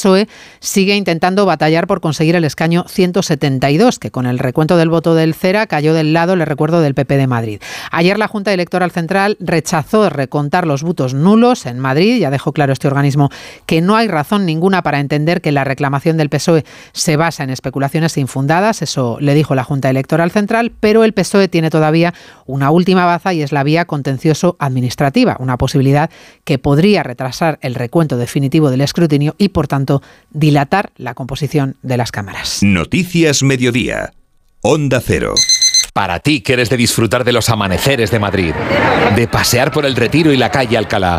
sigue 0.60 0.96
intentando 0.96 1.46
batallar 1.46 1.86
por 1.86 2.00
conseguir 2.00 2.36
el 2.36 2.44
escaño 2.44 2.84
172, 2.88 3.98
que 3.98 4.10
con 4.10 4.26
el 4.26 4.38
recuento 4.38 4.76
del 4.76 4.90
voto 4.90 5.14
del 5.14 5.34
CERA 5.34 5.66
cayó 5.66 5.94
del 5.94 6.12
lado, 6.12 6.36
le 6.36 6.44
recuerdo, 6.44 6.80
del 6.80 6.94
PP 6.94 7.16
de 7.16 7.26
Madrid. 7.26 7.60
Ayer 7.90 8.18
la 8.18 8.28
Junta 8.28 8.52
Electoral 8.52 8.90
Central 8.90 9.36
rechazó 9.40 10.08
recontar 10.10 10.66
los 10.66 10.82
votos 10.82 11.14
nulos 11.14 11.66
en 11.66 11.78
Madrid, 11.78 12.18
ya 12.20 12.30
dejó 12.30 12.52
claro 12.52 12.72
este 12.72 12.88
organismo 12.88 13.30
que 13.66 13.80
no 13.80 13.96
hay 13.96 14.08
razón 14.08 14.46
ninguna 14.46 14.82
para 14.82 15.00
entender 15.00 15.40
que 15.40 15.52
la 15.52 15.64
reclamación 15.64 16.16
del 16.16 16.28
PSOE 16.28 16.64
se 16.92 17.16
basa 17.16 17.44
en 17.44 17.50
especulaciones 17.50 18.16
infundadas, 18.16 18.82
eso 18.82 19.18
le 19.20 19.34
dijo 19.34 19.54
la 19.54 19.64
Junta 19.64 19.90
Electoral 19.90 20.30
Central, 20.30 20.72
pero 20.80 21.04
el 21.04 21.12
PSOE 21.12 21.48
tiene 21.48 21.70
todavía 21.70 22.14
una 22.46 22.70
última 22.70 23.04
baza 23.04 23.32
y 23.32 23.42
es 23.42 23.52
la 23.52 23.62
vía 23.62 23.84
contencioso 23.84 24.56
administrativa, 24.58 25.36
una 25.38 25.56
posibilidad 25.56 26.10
que 26.44 26.58
podría 26.58 27.02
retrasar 27.02 27.58
el 27.62 27.74
recuento 27.74 28.16
definitivo 28.16 28.70
del 28.70 28.80
escrutinio 28.80 29.34
y, 29.38 29.50
por 29.50 29.68
tanto, 29.90 30.02
dilatar 30.30 30.92
la 30.96 31.14
composición 31.14 31.76
de 31.82 31.96
las 31.96 32.12
cámaras. 32.12 32.62
Noticias 32.62 33.42
Mediodía. 33.42 34.12
Onda 34.62 35.00
Cero. 35.04 35.34
Para 35.92 36.20
ti 36.20 36.40
que 36.40 36.52
eres 36.52 36.70
de 36.70 36.76
disfrutar 36.76 37.24
de 37.24 37.32
los 37.32 37.48
amaneceres 37.48 38.10
de 38.10 38.20
Madrid, 38.20 38.52
de 39.16 39.26
pasear 39.26 39.72
por 39.72 39.84
el 39.84 39.96
Retiro 39.96 40.32
y 40.32 40.36
la 40.36 40.50
calle 40.50 40.76
Alcalá. 40.76 41.18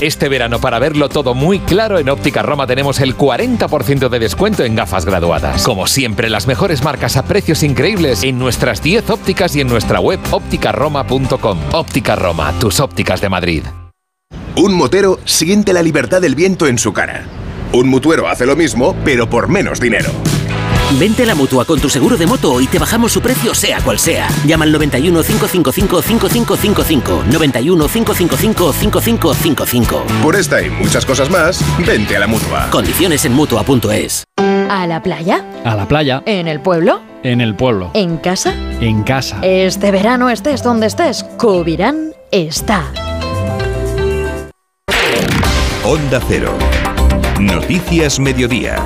Este 0.00 0.28
verano, 0.28 0.60
para 0.60 0.78
verlo 0.78 1.08
todo 1.08 1.34
muy 1.34 1.58
claro, 1.58 1.98
en 1.98 2.08
Óptica 2.08 2.40
Roma 2.42 2.68
tenemos 2.68 3.00
el 3.00 3.16
40% 3.16 4.08
de 4.08 4.18
descuento 4.20 4.64
en 4.64 4.76
gafas 4.76 5.04
graduadas. 5.04 5.64
Como 5.64 5.88
siempre, 5.88 6.30
las 6.30 6.46
mejores 6.46 6.84
marcas 6.84 7.16
a 7.16 7.24
precios 7.24 7.64
increíbles 7.64 8.22
en 8.22 8.38
nuestras 8.38 8.80
10 8.80 9.10
ópticas 9.10 9.56
y 9.56 9.60
en 9.60 9.66
nuestra 9.66 9.98
web 9.98 10.20
ópticaroma.com. 10.30 11.58
Óptica 11.72 12.14
Roma, 12.14 12.54
tus 12.60 12.78
ópticas 12.78 13.20
de 13.20 13.28
Madrid. 13.28 13.64
Un 14.54 14.74
motero 14.74 15.18
siente 15.24 15.72
la 15.72 15.82
libertad 15.82 16.20
del 16.20 16.36
viento 16.36 16.68
en 16.68 16.78
su 16.78 16.92
cara. 16.92 17.26
Un 17.72 17.88
mutuero 17.88 18.28
hace 18.28 18.46
lo 18.46 18.56
mismo, 18.56 18.96
pero 19.04 19.28
por 19.28 19.48
menos 19.48 19.80
dinero. 19.80 20.10
Vente 20.98 21.24
a 21.24 21.26
la 21.26 21.34
mutua 21.34 21.66
con 21.66 21.78
tu 21.80 21.90
seguro 21.90 22.16
de 22.16 22.26
moto 22.26 22.60
y 22.62 22.66
te 22.66 22.78
bajamos 22.78 23.12
su 23.12 23.20
precio, 23.20 23.54
sea 23.54 23.80
cual 23.82 23.98
sea. 23.98 24.26
Llama 24.46 24.64
al 24.64 24.72
91 24.72 25.22
555 25.22 26.02
5555. 26.02 27.24
91 27.30 27.88
555 27.88 28.72
5555. 28.72 30.04
Por 30.22 30.34
esta 30.34 30.62
y 30.62 30.70
muchas 30.70 31.04
cosas 31.04 31.28
más, 31.28 31.62
vente 31.86 32.16
a 32.16 32.20
la 32.20 32.26
mutua. 32.26 32.68
Condiciones 32.70 33.24
en 33.26 33.34
mutua.es. 33.34 34.24
¿A 34.70 34.86
la 34.86 35.02
playa? 35.02 35.44
A 35.64 35.74
la 35.74 35.86
playa. 35.86 36.22
¿En 36.24 36.48
el 36.48 36.60
pueblo? 36.60 37.00
En 37.22 37.42
el 37.42 37.54
pueblo. 37.54 37.90
¿En 37.92 38.16
casa? 38.16 38.54
En 38.80 39.02
casa. 39.02 39.40
Este 39.42 39.90
verano 39.90 40.30
estés 40.30 40.62
donde 40.62 40.86
estés, 40.86 41.22
Cubirán 41.36 42.12
está. 42.30 42.84
Onda 45.84 46.20
Cero. 46.28 46.54
Noticias 47.40 48.18
Mediodía. 48.18 48.84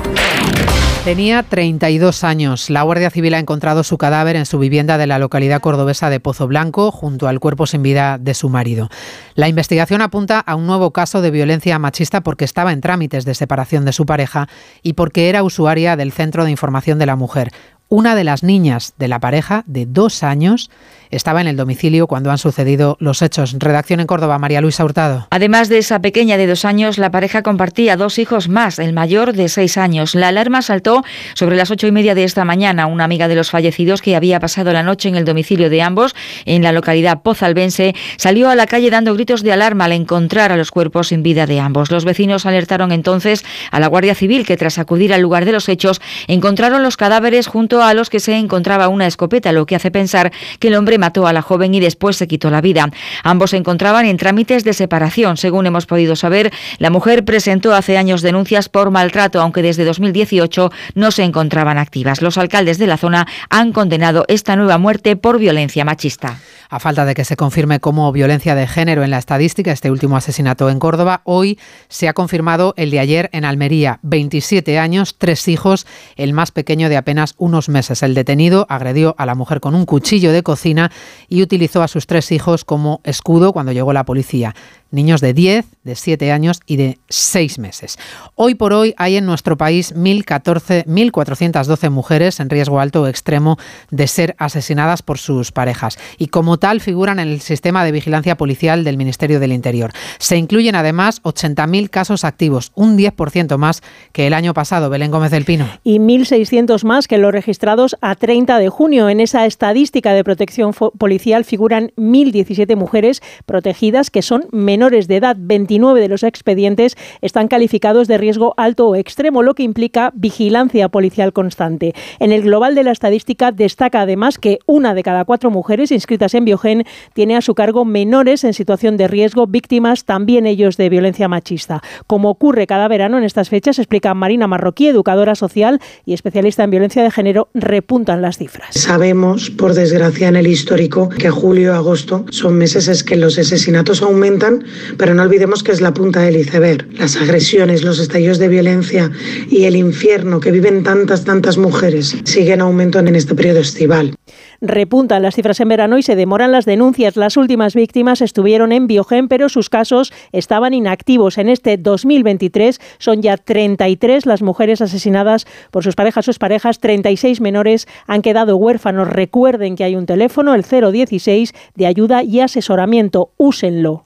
Tenía 1.03 1.41
32 1.41 2.23
años. 2.23 2.69
La 2.69 2.83
Guardia 2.83 3.09
Civil 3.09 3.33
ha 3.33 3.39
encontrado 3.39 3.83
su 3.83 3.97
cadáver 3.97 4.35
en 4.35 4.45
su 4.45 4.59
vivienda 4.59 4.99
de 4.99 5.07
la 5.07 5.17
localidad 5.17 5.59
cordobesa 5.59 6.11
de 6.11 6.19
Pozo 6.19 6.47
Blanco, 6.47 6.91
junto 6.91 7.27
al 7.27 7.39
cuerpo 7.39 7.65
sin 7.65 7.81
vida 7.81 8.19
de 8.19 8.35
su 8.35 8.49
marido. 8.49 8.89
La 9.33 9.49
investigación 9.49 10.01
apunta 10.01 10.39
a 10.39 10.55
un 10.55 10.67
nuevo 10.67 10.91
caso 10.91 11.23
de 11.23 11.31
violencia 11.31 11.79
machista 11.79 12.21
porque 12.21 12.45
estaba 12.45 12.71
en 12.71 12.81
trámites 12.81 13.25
de 13.25 13.33
separación 13.33 13.85
de 13.85 13.91
su 13.91 14.05
pareja 14.05 14.47
y 14.83 14.93
porque 14.93 15.29
era 15.29 15.41
usuaria 15.41 15.95
del 15.95 16.11
Centro 16.11 16.45
de 16.45 16.51
Información 16.51 16.99
de 16.99 17.07
la 17.07 17.15
Mujer, 17.15 17.51
Una 17.89 18.15
de 18.15 18.23
las 18.23 18.43
niñas 18.43 18.93
de 18.97 19.07
la 19.07 19.19
pareja, 19.19 19.63
de 19.67 19.85
dos 19.85 20.23
años, 20.23 20.71
estaba 21.11 21.41
en 21.41 21.47
el 21.47 21.57
domicilio 21.57 22.07
cuando 22.07 22.31
han 22.31 22.39
sucedido 22.39 22.97
los 22.99 23.21
hechos. 23.21 23.55
Redacción 23.59 23.99
en 23.99 24.07
Córdoba, 24.07 24.39
María 24.39 24.61
Luisa 24.61 24.83
Hurtado. 24.83 25.27
Además 25.29 25.69
de 25.69 25.77
esa 25.77 25.99
pequeña 25.99 26.37
de 26.37 26.47
dos 26.47 26.65
años, 26.65 26.97
la 26.97 27.11
pareja 27.11 27.43
compartía 27.43 27.95
dos 27.95 28.17
hijos 28.17 28.49
más, 28.49 28.79
el 28.79 28.93
mayor 28.93 29.33
de 29.33 29.47
seis 29.47 29.77
años. 29.77 30.15
La 30.15 30.29
alarma 30.29 30.63
saltó 30.63 31.03
sobre 31.35 31.55
las 31.55 31.69
ocho 31.69 31.85
y 31.85 31.91
media 31.91 32.15
de 32.15 32.23
esta 32.23 32.45
mañana. 32.45 32.87
Una 32.87 33.03
amiga 33.03 33.27
de 33.27 33.35
los 33.35 33.51
fallecidos 33.51 34.01
que 34.01 34.15
había 34.15 34.39
pasado 34.39 34.73
la 34.73 34.81
noche 34.81 35.09
en 35.09 35.15
el 35.15 35.25
domicilio 35.25 35.69
de 35.69 35.83
ambos, 35.83 36.15
en 36.45 36.63
la 36.63 36.71
localidad 36.71 37.21
pozalbense, 37.21 37.93
salió 38.17 38.49
a 38.49 38.55
la 38.55 38.65
calle 38.65 38.89
dando 38.89 39.13
gritos 39.13 39.43
de 39.43 39.53
alarma 39.53 39.85
al 39.85 39.91
encontrar 39.91 40.51
a 40.51 40.57
los 40.57 40.71
cuerpos 40.71 41.09
sin 41.09 41.21
vida 41.21 41.45
de 41.45 41.59
ambos. 41.59 41.91
Los 41.91 42.05
vecinos 42.05 42.47
alertaron 42.47 42.91
entonces 42.91 43.45
a 43.69 43.79
la 43.79 43.87
Guardia 43.87 44.15
Civil 44.15 44.47
que 44.47 44.57
tras 44.57 44.79
acudir 44.79 45.13
al 45.13 45.21
lugar 45.21 45.45
de 45.45 45.51
los 45.51 45.69
hechos 45.69 46.01
encontraron 46.27 46.81
los 46.81 46.97
cadáveres 46.97 47.45
junto 47.45 47.72
a 47.81 47.93
los 47.93 48.09
que 48.09 48.19
se 48.19 48.37
encontraba 48.37 48.89
una 48.89 49.07
escopeta, 49.07 49.51
lo 49.51 49.65
que 49.65 49.75
hace 49.75 49.89
pensar 49.89 50.31
que 50.59 50.67
el 50.67 50.75
hombre 50.75 50.97
mató 50.97 51.25
a 51.25 51.33
la 51.33 51.41
joven 51.41 51.73
y 51.73 51.79
después 51.79 52.17
se 52.17 52.27
quitó 52.27 52.51
la 52.51 52.61
vida. 52.61 52.89
Ambos 53.23 53.51
se 53.51 53.57
encontraban 53.57 54.05
en 54.05 54.17
trámites 54.17 54.63
de 54.63 54.73
separación. 54.73 55.37
Según 55.37 55.65
hemos 55.65 55.85
podido 55.85 56.15
saber, 56.15 56.51
la 56.77 56.89
mujer 56.89 57.25
presentó 57.25 57.73
hace 57.73 57.97
años 57.97 58.21
denuncias 58.21 58.69
por 58.69 58.91
maltrato, 58.91 59.41
aunque 59.41 59.61
desde 59.61 59.85
2018 59.85 60.71
no 60.95 61.11
se 61.11 61.23
encontraban 61.23 61.77
activas. 61.77 62.21
Los 62.21 62.37
alcaldes 62.37 62.77
de 62.77 62.87
la 62.87 62.97
zona 62.97 63.27
han 63.49 63.71
condenado 63.71 64.25
esta 64.27 64.55
nueva 64.55 64.77
muerte 64.77 65.15
por 65.15 65.39
violencia 65.39 65.85
machista. 65.85 66.39
A 66.69 66.79
falta 66.79 67.05
de 67.05 67.13
que 67.13 67.25
se 67.25 67.37
confirme 67.37 67.79
como 67.79 68.11
violencia 68.11 68.55
de 68.55 68.67
género 68.67 69.03
en 69.03 69.11
la 69.11 69.19
estadística 69.19 69.71
este 69.71 69.91
último 69.91 70.17
asesinato 70.17 70.69
en 70.69 70.79
Córdoba, 70.79 71.21
hoy 71.23 71.59
se 71.87 72.07
ha 72.07 72.13
confirmado 72.13 72.73
el 72.77 72.89
de 72.89 72.99
ayer 72.99 73.29
en 73.31 73.45
Almería. 73.45 73.99
27 74.01 74.79
años, 74.79 75.15
tres 75.17 75.47
hijos, 75.47 75.85
el 76.15 76.33
más 76.33 76.51
pequeño 76.51 76.89
de 76.89 76.97
apenas 76.97 77.35
unos 77.37 77.62
meses. 77.69 78.03
El 78.03 78.13
detenido 78.13 78.65
agredió 78.69 79.15
a 79.17 79.25
la 79.25 79.35
mujer 79.35 79.59
con 79.59 79.75
un 79.75 79.85
cuchillo 79.85 80.31
de 80.31 80.43
cocina 80.43 80.91
y 81.27 81.41
utilizó 81.41 81.83
a 81.83 81.87
sus 81.87 82.07
tres 82.07 82.31
hijos 82.31 82.65
como 82.65 83.01
escudo 83.03 83.53
cuando 83.53 83.71
llegó 83.71 83.93
la 83.93 84.05
policía 84.05 84.55
niños 84.93 85.21
de 85.21 85.33
10, 85.33 85.65
de 85.83 85.95
7 85.95 86.31
años 86.31 86.61
y 86.65 86.77
de 86.77 86.99
6 87.09 87.59
meses. 87.59 87.97
Hoy 88.35 88.55
por 88.55 88.73
hoy 88.73 88.93
hay 88.97 89.17
en 89.17 89.25
nuestro 89.25 89.57
país 89.57 89.93
1.412 89.95 91.89
mujeres 91.89 92.39
en 92.39 92.49
riesgo 92.49 92.79
alto 92.79 93.01
o 93.01 93.07
extremo 93.07 93.57
de 93.89 94.07
ser 94.07 94.35
asesinadas 94.37 95.01
por 95.01 95.17
sus 95.17 95.51
parejas 95.51 95.97
y 96.17 96.27
como 96.27 96.57
tal 96.57 96.79
figuran 96.79 97.19
en 97.19 97.27
el 97.27 97.41
sistema 97.41 97.83
de 97.83 97.91
vigilancia 97.91 98.37
policial 98.37 98.83
del 98.83 98.97
Ministerio 98.97 99.39
del 99.39 99.51
Interior. 99.51 99.91
Se 100.19 100.37
incluyen 100.37 100.75
además 100.75 101.21
80.000 101.23 101.89
casos 101.89 102.23
activos, 102.23 102.71
un 102.75 102.97
10% 102.97 103.57
más 103.57 103.81
que 104.11 104.27
el 104.27 104.33
año 104.33 104.53
pasado. 104.53 104.89
Belén 104.89 105.11
Gómez 105.11 105.31
del 105.31 105.45
Pino. 105.45 105.67
Y 105.83 105.97
1.600 105.97 106.83
más 106.83 107.07
que 107.07 107.17
los 107.17 107.31
registrados 107.31 107.97
a 108.01 108.15
30 108.15 108.59
de 108.59 108.69
junio. 108.69 109.09
En 109.09 109.19
esa 109.19 109.45
estadística 109.47 110.13
de 110.13 110.23
protección 110.23 110.73
policial 110.73 111.45
figuran 111.45 111.91
1.017 111.97 112.75
mujeres 112.75 113.21
protegidas 113.45 114.11
que 114.11 114.21
son 114.21 114.45
menores 114.51 114.82
menores 114.83 115.07
de 115.07 115.15
edad. 115.15 115.37
29 115.39 116.01
de 116.01 116.09
los 116.09 116.23
expedientes 116.23 116.97
están 117.21 117.47
calificados 117.47 118.09
de 118.09 118.17
riesgo 118.17 118.53
alto 118.57 118.89
o 118.89 118.95
extremo, 118.97 119.41
lo 119.41 119.53
que 119.53 119.63
implica 119.63 120.11
vigilancia 120.13 120.89
policial 120.89 121.31
constante. 121.31 121.93
En 122.19 122.33
el 122.33 122.41
global 122.41 122.75
de 122.75 122.83
la 122.83 122.91
estadística 122.91 123.53
destaca 123.53 124.01
además 124.01 124.37
que 124.37 124.59
una 124.65 124.93
de 124.93 125.01
cada 125.01 125.23
cuatro 125.23 125.51
mujeres 125.51 125.89
inscritas 125.93 126.33
en 126.33 126.43
Biogen 126.43 126.83
tiene 127.13 127.37
a 127.37 127.41
su 127.41 127.55
cargo 127.55 127.85
menores 127.85 128.43
en 128.43 128.53
situación 128.53 128.97
de 128.97 129.07
riesgo, 129.07 129.47
víctimas 129.47 130.03
también 130.03 130.45
ellos 130.45 130.75
de 130.75 130.89
violencia 130.89 131.29
machista. 131.29 131.81
Como 132.05 132.29
ocurre 132.29 132.67
cada 132.67 132.89
verano 132.89 133.17
en 133.17 133.23
estas 133.23 133.47
fechas, 133.47 133.79
explica 133.79 134.13
Marina 134.13 134.47
Marroquí, 134.47 134.87
educadora 134.87 135.35
social 135.35 135.79
y 136.05 136.13
especialista 136.13 136.65
en 136.65 136.71
violencia 136.71 137.03
de 137.03 137.11
género, 137.11 137.47
repuntan 137.53 138.21
las 138.21 138.37
cifras. 138.37 138.75
Sabemos, 138.75 139.49
por 139.49 139.75
desgracia, 139.75 140.27
en 140.27 140.35
el 140.35 140.47
histórico 140.47 141.07
que 141.07 141.29
julio 141.29 141.71
y 141.71 141.75
agosto 141.75 142.25
son 142.31 142.57
meses 142.57 142.89
en 142.89 143.05
que 143.07 143.15
los 143.15 143.39
asesinatos 143.39 144.01
aumentan 144.01 144.65
pero 144.97 145.13
no 145.13 145.23
olvidemos 145.23 145.63
que 145.63 145.71
es 145.71 145.81
la 145.81 145.93
punta 145.93 146.21
del 146.21 146.37
iceberg. 146.37 146.87
Las 146.93 147.15
agresiones, 147.15 147.83
los 147.83 147.99
estallidos 147.99 148.39
de 148.39 148.47
violencia 148.47 149.11
y 149.49 149.65
el 149.65 149.75
infierno 149.75 150.39
que 150.39 150.51
viven 150.51 150.83
tantas, 150.83 151.23
tantas 151.23 151.57
mujeres 151.57 152.15
siguen 152.23 152.61
aumentando 152.61 153.09
en 153.09 153.15
este 153.15 153.35
periodo 153.35 153.59
estival. 153.59 154.15
Repuntan 154.61 155.21
las 155.21 155.35
cifras 155.35 155.59
en 155.59 155.67
verano 155.67 155.97
y 155.97 156.03
se 156.03 156.15
demoran 156.15 156.51
las 156.51 156.65
denuncias. 156.65 157.17
Las 157.17 157.35
últimas 157.35 157.75
víctimas 157.75 158.21
estuvieron 158.21 158.71
en 158.71 158.87
Biogen, 158.87 159.27
pero 159.27 159.49
sus 159.49 159.69
casos 159.69 160.13
estaban 160.31 160.73
inactivos. 160.73 161.37
En 161.37 161.49
este 161.49 161.77
2023 161.77 162.79
son 162.97 163.21
ya 163.21 163.35
33 163.35 164.25
las 164.25 164.41
mujeres 164.41 164.81
asesinadas 164.81 165.45
por 165.71 165.83
sus 165.83 165.95
parejas 165.95 166.25
o 166.25 166.31
sus 166.31 166.39
parejas. 166.39 166.79
36 166.79 167.41
menores 167.41 167.87
han 168.07 168.21
quedado 168.21 168.55
huérfanos. 168.55 169.09
Recuerden 169.09 169.75
que 169.75 169.83
hay 169.83 169.95
un 169.95 170.05
teléfono, 170.05 170.55
el 170.55 170.63
016, 170.63 171.53
de 171.75 171.85
ayuda 171.85 172.23
y 172.23 172.39
asesoramiento. 172.39 173.31
Úsenlo. 173.37 174.05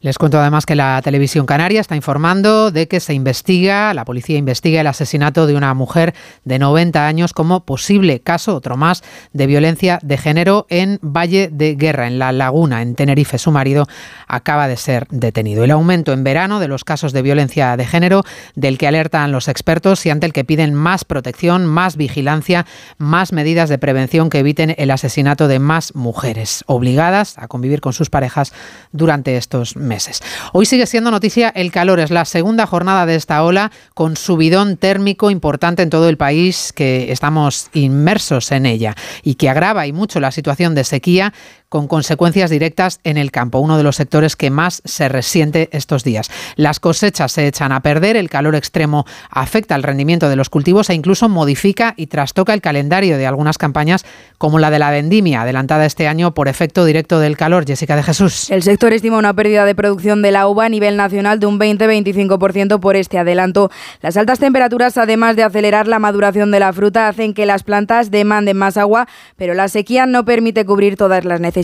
Les 0.00 0.18
cuento 0.18 0.38
además 0.38 0.66
que 0.66 0.74
la 0.74 1.00
televisión 1.02 1.46
canaria 1.46 1.80
está 1.80 1.96
informando 1.96 2.70
de 2.70 2.86
que 2.86 3.00
se 3.00 3.14
investiga, 3.14 3.94
la 3.94 4.04
policía 4.04 4.36
investiga 4.36 4.82
el 4.82 4.86
asesinato 4.86 5.46
de 5.46 5.54
una 5.54 5.72
mujer 5.72 6.14
de 6.44 6.58
90 6.58 7.06
años 7.06 7.32
como 7.32 7.64
posible 7.64 8.20
caso, 8.20 8.54
otro 8.54 8.76
más, 8.76 9.02
de 9.32 9.46
violencia 9.46 9.98
de 10.02 10.18
género 10.18 10.66
en 10.68 10.98
Valle 11.00 11.48
de 11.50 11.76
Guerra, 11.76 12.08
en 12.08 12.18
La 12.18 12.32
Laguna, 12.32 12.82
en 12.82 12.94
Tenerife. 12.94 13.38
Su 13.38 13.50
marido 13.52 13.86
acaba 14.26 14.68
de 14.68 14.76
ser 14.76 15.06
detenido. 15.10 15.64
El 15.64 15.70
aumento 15.70 16.12
en 16.12 16.24
verano 16.24 16.60
de 16.60 16.68
los 16.68 16.84
casos 16.84 17.14
de 17.14 17.22
violencia 17.22 17.76
de 17.76 17.86
género, 17.86 18.22
del 18.54 18.76
que 18.76 18.88
alertan 18.88 19.32
los 19.32 19.48
expertos 19.48 20.04
y 20.04 20.10
ante 20.10 20.26
el 20.26 20.34
que 20.34 20.44
piden 20.44 20.74
más 20.74 21.04
protección, 21.04 21.64
más 21.64 21.96
vigilancia, 21.96 22.66
más 22.98 23.32
medidas 23.32 23.70
de 23.70 23.78
prevención 23.78 24.28
que 24.28 24.40
eviten 24.40 24.74
el 24.76 24.90
asesinato 24.90 25.48
de 25.48 25.58
más 25.58 25.94
mujeres 25.94 26.64
obligadas 26.66 27.38
a 27.38 27.48
convivir 27.48 27.80
con 27.80 27.94
sus 27.94 28.10
parejas 28.10 28.52
durante 28.92 29.38
estos 29.38 29.74
meses 29.74 29.85
meses. 29.86 30.22
Hoy 30.52 30.66
sigue 30.66 30.86
siendo 30.86 31.10
noticia 31.10 31.48
el 31.48 31.72
calor. 31.72 32.00
Es 32.00 32.10
la 32.10 32.24
segunda 32.24 32.66
jornada 32.66 33.06
de 33.06 33.14
esta 33.14 33.42
ola 33.42 33.72
con 33.94 34.16
subidón 34.16 34.76
térmico 34.76 35.30
importante 35.30 35.82
en 35.82 35.90
todo 35.90 36.08
el 36.08 36.18
país 36.18 36.72
que 36.74 37.10
estamos 37.10 37.70
inmersos 37.72 38.52
en 38.52 38.66
ella 38.66 38.94
y 39.22 39.36
que 39.36 39.48
agrava 39.48 39.86
y 39.86 39.92
mucho 39.92 40.20
la 40.20 40.32
situación 40.32 40.74
de 40.74 40.84
sequía 40.84 41.32
con 41.68 41.88
consecuencias 41.88 42.50
directas 42.50 43.00
en 43.04 43.16
el 43.16 43.30
campo, 43.30 43.58
uno 43.58 43.76
de 43.76 43.82
los 43.82 43.96
sectores 43.96 44.36
que 44.36 44.50
más 44.50 44.82
se 44.84 45.08
resiente 45.08 45.68
estos 45.72 46.04
días. 46.04 46.30
Las 46.54 46.80
cosechas 46.80 47.32
se 47.32 47.46
echan 47.46 47.72
a 47.72 47.80
perder, 47.80 48.16
el 48.16 48.30
calor 48.30 48.54
extremo 48.54 49.04
afecta 49.30 49.74
al 49.74 49.82
rendimiento 49.82 50.28
de 50.28 50.36
los 50.36 50.48
cultivos 50.48 50.90
e 50.90 50.94
incluso 50.94 51.28
modifica 51.28 51.94
y 51.96 52.06
trastoca 52.06 52.54
el 52.54 52.60
calendario 52.60 53.18
de 53.18 53.26
algunas 53.26 53.58
campañas 53.58 54.04
como 54.38 54.58
la 54.58 54.70
de 54.70 54.78
la 54.78 54.90
vendimia, 54.90 55.42
adelantada 55.42 55.86
este 55.86 56.06
año 56.06 56.34
por 56.34 56.48
efecto 56.48 56.84
directo 56.84 57.18
del 57.18 57.36
calor. 57.36 57.66
Jessica 57.66 57.96
de 57.96 58.02
Jesús. 58.02 58.50
El 58.50 58.62
sector 58.62 58.92
estima 58.92 59.18
una 59.18 59.34
pérdida 59.34 59.64
de 59.64 59.74
producción 59.74 60.22
de 60.22 60.30
la 60.30 60.46
uva 60.46 60.66
a 60.66 60.68
nivel 60.68 60.96
nacional 60.96 61.40
de 61.40 61.46
un 61.46 61.58
20-25% 61.58 62.78
por 62.78 62.96
este 62.96 63.18
adelanto. 63.18 63.70
Las 64.02 64.16
altas 64.16 64.38
temperaturas, 64.38 64.96
además 64.98 65.36
de 65.36 65.42
acelerar 65.42 65.88
la 65.88 65.98
maduración 65.98 66.50
de 66.50 66.60
la 66.60 66.72
fruta, 66.72 67.08
hacen 67.08 67.34
que 67.34 67.46
las 67.46 67.64
plantas 67.64 68.10
demanden 68.10 68.56
más 68.56 68.76
agua, 68.76 69.08
pero 69.36 69.54
la 69.54 69.68
sequía 69.68 70.06
no 70.06 70.24
permite 70.24 70.64
cubrir 70.64 70.96
todas 70.96 71.24
las 71.24 71.40
necesidades 71.40 71.55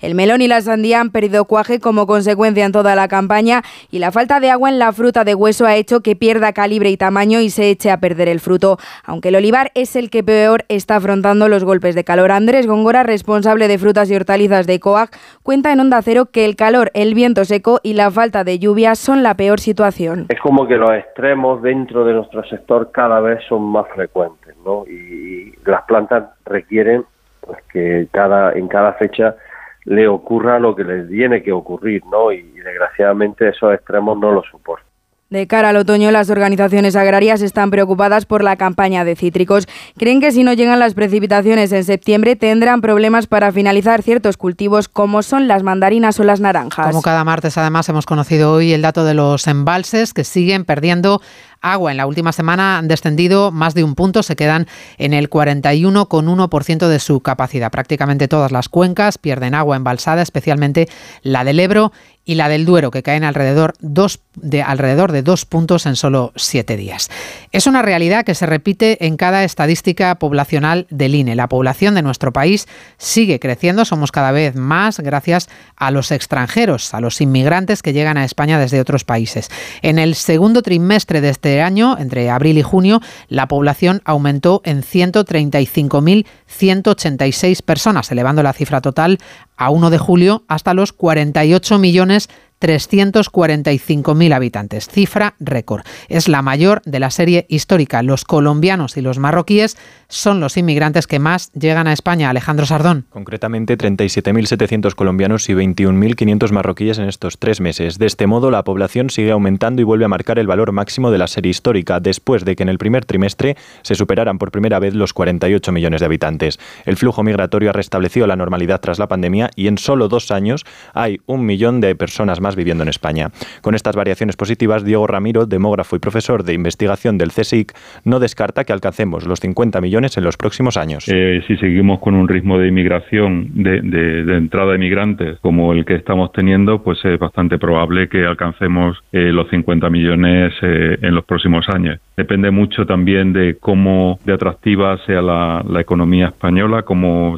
El 0.00 0.14
melón 0.14 0.42
y 0.42 0.48
la 0.48 0.60
sandía 0.60 1.00
han 1.00 1.10
perdido 1.10 1.46
cuaje 1.46 1.80
como 1.80 2.06
consecuencia 2.06 2.64
en 2.64 2.72
toda 2.72 2.94
la 2.94 3.08
campaña 3.08 3.62
y 3.90 3.98
la 3.98 4.12
falta 4.12 4.38
de 4.38 4.50
agua 4.50 4.68
en 4.68 4.78
la 4.78 4.92
fruta 4.92 5.24
de 5.24 5.34
hueso 5.34 5.66
ha 5.66 5.76
hecho 5.76 6.00
que 6.00 6.14
pierda 6.14 6.52
calibre 6.52 6.90
y 6.90 6.96
tamaño 6.96 7.40
y 7.40 7.50
se 7.50 7.70
eche 7.70 7.90
a 7.90 7.98
perder 7.98 8.28
el 8.28 8.40
fruto. 8.40 8.76
Aunque 9.04 9.28
el 9.28 9.36
olivar 9.36 9.70
es 9.74 9.96
el 9.96 10.10
que 10.10 10.22
peor 10.22 10.64
está 10.68 10.96
afrontando 10.96 11.48
los 11.48 11.64
golpes 11.64 11.94
de 11.94 12.04
calor. 12.04 12.32
Andrés 12.32 12.66
Góngora, 12.66 13.02
responsable 13.02 13.68
de 13.68 13.78
frutas 13.78 14.10
y 14.10 14.14
hortalizas 14.14 14.66
de 14.66 14.78
COAG, 14.78 15.10
cuenta 15.42 15.72
en 15.72 15.80
Onda 15.80 16.02
Cero 16.02 16.26
que 16.30 16.44
el 16.44 16.56
calor, 16.56 16.90
el 16.94 17.14
viento 17.14 17.44
seco 17.44 17.80
y 17.82 17.94
la 17.94 18.10
falta 18.10 18.44
de 18.44 18.58
lluvia 18.58 18.94
son 18.94 19.22
la 19.22 19.34
peor 19.34 19.60
situación. 19.60 20.26
Es 20.28 20.40
como 20.40 20.66
que 20.66 20.76
los 20.76 20.90
extremos 20.90 21.62
dentro 21.62 22.04
de 22.04 22.12
nuestro 22.12 22.44
sector 22.44 22.90
cada 22.92 23.20
vez 23.20 23.40
son 23.48 23.62
más 23.62 23.86
frecuentes, 23.94 24.54
¿no? 24.64 24.84
Y 24.86 25.54
las 25.64 25.82
plantas 25.84 26.24
requieren 26.44 27.04
pues 27.46 27.58
que 27.72 28.08
cada 28.10 28.52
en 28.52 28.68
cada 28.68 28.94
fecha 28.94 29.36
le 29.84 30.08
ocurra 30.08 30.58
lo 30.58 30.74
que 30.74 30.84
les 30.84 31.08
tiene 31.08 31.42
que 31.42 31.52
ocurrir, 31.52 32.02
¿no? 32.06 32.32
Y, 32.32 32.42
desgraciadamente 32.42 33.50
esos 33.50 33.74
extremos 33.74 34.18
no 34.18 34.32
lo 34.32 34.42
soportan. 34.50 34.86
De 35.30 35.46
cara 35.46 35.70
al 35.70 35.76
otoño, 35.76 36.10
las 36.10 36.30
organizaciones 36.30 36.96
agrarias 36.96 37.42
están 37.42 37.70
preocupadas 37.70 38.24
por 38.24 38.44
la 38.44 38.56
campaña 38.56 39.04
de 39.04 39.16
cítricos. 39.16 39.66
Creen 39.98 40.20
que 40.20 40.32
si 40.32 40.44
no 40.44 40.52
llegan 40.52 40.78
las 40.78 40.94
precipitaciones 40.94 41.72
en 41.72 41.82
septiembre 41.82 42.36
tendrán 42.36 42.80
problemas 42.80 43.26
para 43.26 43.50
finalizar 43.50 44.02
ciertos 44.02 44.36
cultivos 44.36 44.88
como 44.88 45.22
son 45.22 45.48
las 45.48 45.62
mandarinas 45.62 46.20
o 46.20 46.24
las 46.24 46.40
naranjas. 46.40 46.88
Como 46.88 47.02
cada 47.02 47.24
martes, 47.24 47.58
además, 47.58 47.88
hemos 47.88 48.06
conocido 48.06 48.52
hoy 48.52 48.74
el 48.74 48.82
dato 48.82 49.04
de 49.04 49.14
los 49.14 49.46
embalses 49.46 50.14
que 50.14 50.24
siguen 50.24 50.64
perdiendo 50.64 51.20
agua 51.64 51.90
en 51.90 51.96
la 51.96 52.06
última 52.06 52.32
semana 52.32 52.78
han 52.78 52.88
descendido 52.88 53.50
más 53.50 53.74
de 53.74 53.82
un 53.82 53.94
punto, 53.94 54.22
se 54.22 54.36
quedan 54.36 54.66
en 54.98 55.12
el 55.14 55.30
41,1% 55.30 56.88
de 56.88 56.98
su 57.00 57.20
capacidad. 57.20 57.70
Prácticamente 57.70 58.28
todas 58.28 58.52
las 58.52 58.68
cuencas 58.68 59.18
pierden 59.18 59.54
agua 59.54 59.76
embalsada, 59.76 60.22
especialmente 60.22 60.88
la 61.22 61.44
del 61.44 61.60
Ebro 61.60 61.92
y 62.24 62.36
la 62.36 62.48
del 62.48 62.64
Duero, 62.64 62.90
que 62.90 63.02
caen 63.02 63.24
alrededor, 63.24 63.74
dos, 63.80 64.20
de, 64.34 64.62
alrededor 64.62 65.12
de 65.12 65.22
dos 65.22 65.44
puntos 65.44 65.84
en 65.86 65.94
solo 65.94 66.32
siete 66.36 66.76
días. 66.76 67.10
Es 67.52 67.66
una 67.66 67.82
realidad 67.82 68.24
que 68.24 68.34
se 68.34 68.46
repite 68.46 69.06
en 69.06 69.16
cada 69.16 69.44
estadística 69.44 70.14
poblacional 70.14 70.86
del 70.88 71.14
INE. 71.14 71.36
La 71.36 71.48
población 71.48 71.94
de 71.94 72.02
nuestro 72.02 72.32
país 72.32 72.66
sigue 72.96 73.38
creciendo, 73.40 73.84
somos 73.84 74.10
cada 74.10 74.32
vez 74.32 74.56
más 74.56 75.00
gracias 75.00 75.50
a 75.76 75.90
los 75.90 76.10
extranjeros, 76.12 76.94
a 76.94 77.00
los 77.00 77.20
inmigrantes 77.20 77.82
que 77.82 77.92
llegan 77.92 78.16
a 78.16 78.24
España 78.24 78.58
desde 78.58 78.80
otros 78.80 79.04
países. 79.04 79.50
En 79.82 79.98
el 79.98 80.14
segundo 80.14 80.62
trimestre 80.62 81.20
de 81.20 81.28
este 81.28 81.60
año, 81.60 81.98
entre 81.98 82.30
abril 82.30 82.56
y 82.56 82.62
junio, 82.62 83.02
la 83.28 83.48
población 83.48 84.00
aumentó 84.06 84.62
en 84.64 84.82
135.186 84.82 87.62
personas, 87.62 88.10
elevando 88.10 88.42
la 88.42 88.54
cifra 88.54 88.80
total 88.80 89.18
a 89.56 89.70
1 89.70 89.90
de 89.90 89.98
julio 89.98 90.42
hasta 90.48 90.74
los 90.74 90.92
48 90.92 91.78
millones 91.78 92.13
ocasiones 92.14 92.28
345.000 92.64 94.34
habitantes, 94.34 94.88
cifra 94.88 95.34
récord. 95.38 95.82
Es 96.08 96.28
la 96.28 96.40
mayor 96.40 96.80
de 96.86 96.98
la 96.98 97.10
serie 97.10 97.44
histórica. 97.50 98.02
Los 98.02 98.24
colombianos 98.24 98.96
y 98.96 99.02
los 99.02 99.18
marroquíes 99.18 99.76
son 100.08 100.40
los 100.40 100.56
inmigrantes 100.56 101.06
que 101.06 101.18
más 101.18 101.52
llegan 101.52 101.86
a 101.86 101.92
España. 101.92 102.30
Alejandro 102.30 102.64
Sardón. 102.64 103.04
Concretamente, 103.10 103.76
37.700 103.76 104.94
colombianos 104.94 105.46
y 105.50 105.52
21.500 105.52 106.52
marroquíes 106.52 106.98
en 106.98 107.08
estos 107.08 107.38
tres 107.38 107.60
meses. 107.60 107.98
De 107.98 108.06
este 108.06 108.26
modo, 108.26 108.50
la 108.50 108.64
población 108.64 109.10
sigue 109.10 109.32
aumentando 109.32 109.82
y 109.82 109.84
vuelve 109.84 110.06
a 110.06 110.08
marcar 110.08 110.38
el 110.38 110.46
valor 110.46 110.72
máximo 110.72 111.10
de 111.10 111.18
la 111.18 111.26
serie 111.26 111.50
histórica, 111.50 112.00
después 112.00 112.46
de 112.46 112.56
que 112.56 112.62
en 112.62 112.70
el 112.70 112.78
primer 112.78 113.04
trimestre 113.04 113.58
se 113.82 113.94
superaran 113.94 114.38
por 114.38 114.50
primera 114.50 114.78
vez 114.78 114.94
los 114.94 115.12
48 115.12 115.70
millones 115.70 116.00
de 116.00 116.06
habitantes. 116.06 116.58
El 116.86 116.96
flujo 116.96 117.22
migratorio 117.22 117.70
ha 117.70 117.74
restablecido 117.74 118.26
la 118.26 118.36
normalidad 118.36 118.80
tras 118.80 118.98
la 118.98 119.08
pandemia 119.08 119.50
y 119.54 119.66
en 119.66 119.76
solo 119.76 120.08
dos 120.08 120.30
años 120.30 120.64
hay 120.94 121.20
un 121.26 121.44
millón 121.44 121.82
de 121.82 121.94
personas 121.94 122.40
más 122.40 122.53
viviendo 122.56 122.82
en 122.82 122.88
España. 122.88 123.30
Con 123.60 123.74
estas 123.74 123.96
variaciones 123.96 124.36
positivas, 124.36 124.84
Diego 124.84 125.06
Ramiro, 125.06 125.46
demógrafo 125.46 125.96
y 125.96 125.98
profesor 125.98 126.44
de 126.44 126.54
investigación 126.54 127.18
del 127.18 127.30
CSIC, 127.30 127.72
no 128.04 128.20
descarta 128.20 128.64
que 128.64 128.72
alcancemos 128.72 129.26
los 129.26 129.40
50 129.40 129.80
millones 129.80 130.16
en 130.16 130.24
los 130.24 130.36
próximos 130.36 130.76
años. 130.76 131.04
Eh, 131.08 131.42
si 131.46 131.56
seguimos 131.56 132.00
con 132.00 132.14
un 132.14 132.28
ritmo 132.28 132.58
de 132.58 132.68
inmigración, 132.68 133.50
de, 133.54 134.36
entrada 134.36 134.72
de 134.72 134.78
migrantes 134.78 135.38
como 135.40 135.72
el 135.72 135.84
que 135.84 135.94
estamos 135.94 136.32
teniendo, 136.32 136.82
pues 136.82 137.04
es 137.04 137.18
bastante 137.18 137.58
probable 137.58 138.08
que 138.08 138.24
alcancemos 138.24 138.98
eh, 139.12 139.32
los 139.32 139.48
50 139.50 139.90
millones 139.90 140.52
eh, 140.62 140.98
en 141.00 141.14
los 141.14 141.24
próximos 141.24 141.68
años. 141.68 141.98
Depende 142.16 142.50
mucho 142.50 142.86
también 142.86 143.32
de 143.32 143.56
cómo 143.58 144.18
de 144.24 144.34
atractiva 144.34 144.98
sea 145.04 145.20
la, 145.20 145.64
la 145.68 145.80
economía 145.80 146.28
española, 146.28 146.82
cómo 146.82 147.36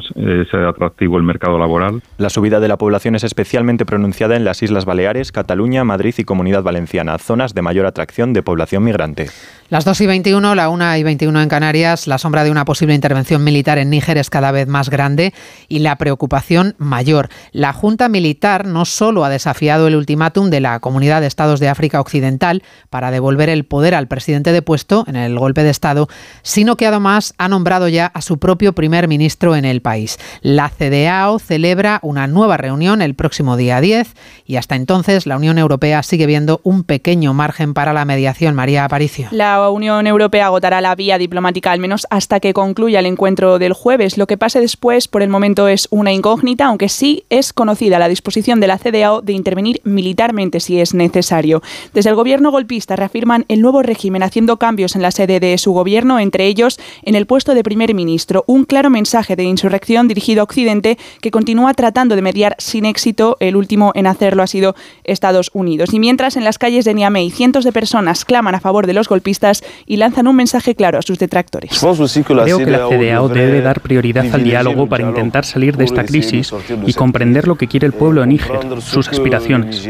sea 0.51 0.69
atractivo 0.69 1.17
el 1.17 1.23
mercado 1.23 1.57
laboral. 1.57 2.01
La 2.17 2.29
subida 2.29 2.59
de 2.59 2.67
la 2.67 2.77
población 2.77 3.15
es 3.15 3.23
especialmente 3.23 3.85
pronunciada 3.85 4.35
en 4.35 4.43
las 4.43 4.61
Islas 4.61 4.85
Baleares 4.85 5.31
Cataluña, 5.31 5.83
Madrid 5.83 6.13
y 6.17 6.23
Comunidad 6.23 6.63
Valenciana, 6.63 7.17
zonas 7.17 7.53
de 7.53 7.61
mayor 7.61 7.85
atracción 7.85 8.33
de 8.33 8.43
población 8.43 8.83
migrante. 8.83 9.27
Las 9.69 9.83
2 9.83 9.99
y 10.01 10.07
21, 10.07 10.55
la 10.55 10.69
1 10.69 10.95
y 10.95 11.03
21 11.03 11.41
en 11.41 11.49
Canarias, 11.49 12.07
la 12.07 12.17
sombra 12.17 12.45
de 12.45 12.51
una 12.51 12.63
posible 12.63 12.95
intervención 12.95 13.43
militar 13.43 13.77
en 13.77 13.89
Níger 13.89 14.17
es 14.17 14.29
cada 14.29 14.51
vez 14.51 14.65
más 14.67 14.89
grande 14.89 15.33
y 15.67 15.79
la 15.79 15.97
preocupación 15.97 16.75
mayor. 16.77 17.27
La 17.51 17.73
Junta 17.73 18.07
Militar 18.07 18.65
no 18.65 18.85
solo 18.85 19.25
ha 19.25 19.29
desafiado 19.29 19.87
el 19.87 19.95
ultimátum 19.95 20.49
de 20.49 20.61
la 20.61 20.79
Comunidad 20.79 21.19
de 21.19 21.27
Estados 21.27 21.59
de 21.59 21.67
África 21.67 21.99
Occidental 21.99 22.63
para 22.89 23.11
devolver 23.11 23.49
el 23.49 23.65
poder 23.65 23.93
al 23.93 24.07
presidente 24.07 24.53
depuesto 24.67 25.05
en 25.07 25.15
el 25.15 25.39
golpe 25.39 25.63
de 25.63 25.69
Estado, 25.69 26.09
sino 26.41 26.75
que 26.75 26.85
además 26.85 27.33
ha 27.37 27.47
nombrado 27.47 27.87
ya 27.87 28.07
a 28.07 28.21
su 28.21 28.37
propio 28.37 28.73
primer 28.73 29.07
ministro 29.07 29.55
en 29.55 29.63
el 29.63 29.81
país. 29.81 30.19
La 30.41 30.67
CDAO 30.67 31.39
celebra 31.39 31.99
una 32.03 32.27
nueva 32.27 32.57
reunión 32.57 33.01
el 33.01 33.15
próximo 33.15 33.55
día 33.55 33.79
10 33.79 34.13
y 34.45 34.57
hasta 34.57 34.75
entonces 34.75 35.25
la 35.25 35.37
Unión 35.37 35.57
Europea 35.57 36.03
sigue 36.03 36.25
viendo 36.25 36.59
un 36.63 36.83
pequeño 36.83 37.33
margen 37.33 37.73
para 37.73 37.93
la 37.93 38.03
mediación. 38.03 38.55
María 38.55 38.83
Aparicio. 38.83 39.29
La 39.31 39.69
Unión 39.69 40.05
Europea 40.05 40.47
agotará 40.47 40.81
la 40.81 40.95
vía 40.95 41.17
diplomática 41.17 41.71
al 41.71 41.79
menos 41.79 42.05
hasta 42.09 42.41
que 42.41 42.53
concluya 42.53 42.99
el 42.99 43.05
encuentro 43.05 43.59
del 43.59 43.71
jueves. 43.71 44.17
Lo 44.17 44.27
que 44.27 44.35
pase 44.35 44.59
después, 44.59 45.07
por 45.07 45.21
el 45.21 45.29
momento, 45.29 45.69
es 45.69 45.87
una 45.91 46.11
incógnita, 46.11 46.65
aunque 46.65 46.89
sí 46.89 47.23
es 47.29 47.53
conocida 47.53 47.99
la 47.99 48.09
disposición 48.09 48.59
de 48.59 48.67
la 48.67 48.79
CDAO 48.79 49.21
de 49.21 49.31
intervenir 49.31 49.79
militarmente 49.85 50.59
si 50.59 50.81
es 50.81 50.93
necesario. 50.93 51.61
Desde 51.93 52.09
el 52.09 52.17
gobierno 52.17 52.51
golpista 52.51 52.97
reafirman 52.97 53.45
el 53.47 53.61
nuevo 53.61 53.81
régimen 53.81 54.23
haciendo 54.23 54.56
cambios 54.57 54.95
en 54.95 55.01
la 55.01 55.11
sede 55.11 55.39
de 55.39 55.57
su 55.57 55.71
gobierno, 55.71 56.19
entre 56.19 56.45
ellos 56.45 56.79
en 57.03 57.15
el 57.15 57.25
puesto 57.25 57.53
de 57.53 57.63
primer 57.63 57.93
ministro. 57.93 58.43
Un 58.47 58.65
claro 58.65 58.89
mensaje 58.89 59.35
de 59.35 59.43
insurrección 59.43 60.07
dirigido 60.07 60.41
a 60.41 60.43
Occidente 60.43 60.97
que 61.21 61.31
continúa 61.31 61.73
tratando 61.73 62.15
de 62.15 62.21
mediar 62.21 62.55
sin 62.57 62.85
éxito. 62.85 63.37
El 63.39 63.55
último 63.55 63.91
en 63.95 64.07
hacerlo 64.07 64.43
ha 64.43 64.47
sido 64.47 64.75
Estados 65.03 65.51
Unidos. 65.53 65.93
Y 65.93 65.99
mientras 65.99 66.37
en 66.37 66.43
las 66.43 66.57
calles 66.57 66.85
de 66.85 66.93
Niamey 66.93 67.31
cientos 67.31 67.63
de 67.63 67.71
personas 67.71 68.25
claman 68.25 68.55
a 68.55 68.59
favor 68.59 68.87
de 68.87 68.93
los 68.93 69.07
golpistas 69.07 69.63
y 69.85 69.97
lanzan 69.97 70.27
un 70.27 70.35
mensaje 70.35 70.75
claro 70.75 70.99
a 70.99 71.01
sus 71.01 71.19
detractores. 71.19 71.79
Creo 71.79 72.57
que 72.57 72.71
la 72.71 72.87
CDAO 72.87 73.29
debe 73.29 73.61
dar 73.61 73.81
prioridad 73.81 74.25
al 74.33 74.43
diálogo 74.43 74.87
para 74.87 75.07
intentar 75.07 75.45
salir 75.45 75.77
de 75.77 75.85
esta 75.85 76.03
crisis 76.03 76.53
y 76.85 76.93
comprender 76.93 77.47
lo 77.47 77.55
que 77.55 77.67
quiere 77.67 77.87
el 77.87 77.93
pueblo 77.93 78.21
de 78.21 78.27
Níger, 78.27 78.59
sus 78.81 79.07
aspiraciones. 79.07 79.87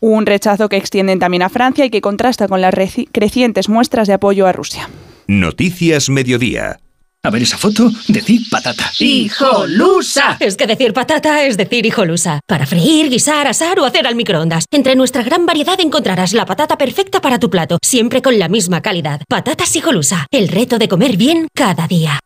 Un 0.00 0.24
rechazo 0.24 0.68
que 0.68 0.76
extienden 0.76 1.18
también 1.18 1.42
a 1.42 1.50
Francia 1.50 1.84
y 1.84 1.90
que 1.90 2.00
contrasta 2.00 2.48
con 2.48 2.60
las 2.60 2.74
crecientes 3.12 3.68
muestras 3.68 4.08
de 4.08 4.14
apoyo 4.14 4.46
a 4.46 4.52
Rusia. 4.52 4.88
Noticias 5.26 6.08
Mediodía. 6.08 6.80
A 7.22 7.28
ver 7.28 7.42
esa 7.42 7.58
foto, 7.58 7.90
decir 8.08 8.40
patata. 8.50 8.90
¡Hijolusa! 8.98 10.38
Es 10.40 10.56
que 10.56 10.66
decir 10.66 10.94
patata 10.94 11.44
es 11.44 11.58
decir 11.58 11.84
hijolusa. 11.84 12.40
Para 12.46 12.64
freír, 12.64 13.10
guisar, 13.10 13.46
asar 13.46 13.78
o 13.78 13.84
hacer 13.84 14.06
al 14.06 14.14
microondas. 14.14 14.64
Entre 14.70 14.96
nuestra 14.96 15.22
gran 15.22 15.44
variedad 15.44 15.78
encontrarás 15.80 16.32
la 16.32 16.46
patata 16.46 16.78
perfecta 16.78 17.20
para 17.20 17.38
tu 17.38 17.50
plato, 17.50 17.76
siempre 17.82 18.22
con 18.22 18.38
la 18.38 18.48
misma 18.48 18.80
calidad. 18.80 19.20
Patatas 19.28 19.76
hijolusa. 19.76 20.26
El 20.30 20.48
reto 20.48 20.78
de 20.78 20.88
comer 20.88 21.18
bien 21.18 21.48
cada 21.54 21.86
día. 21.86 22.20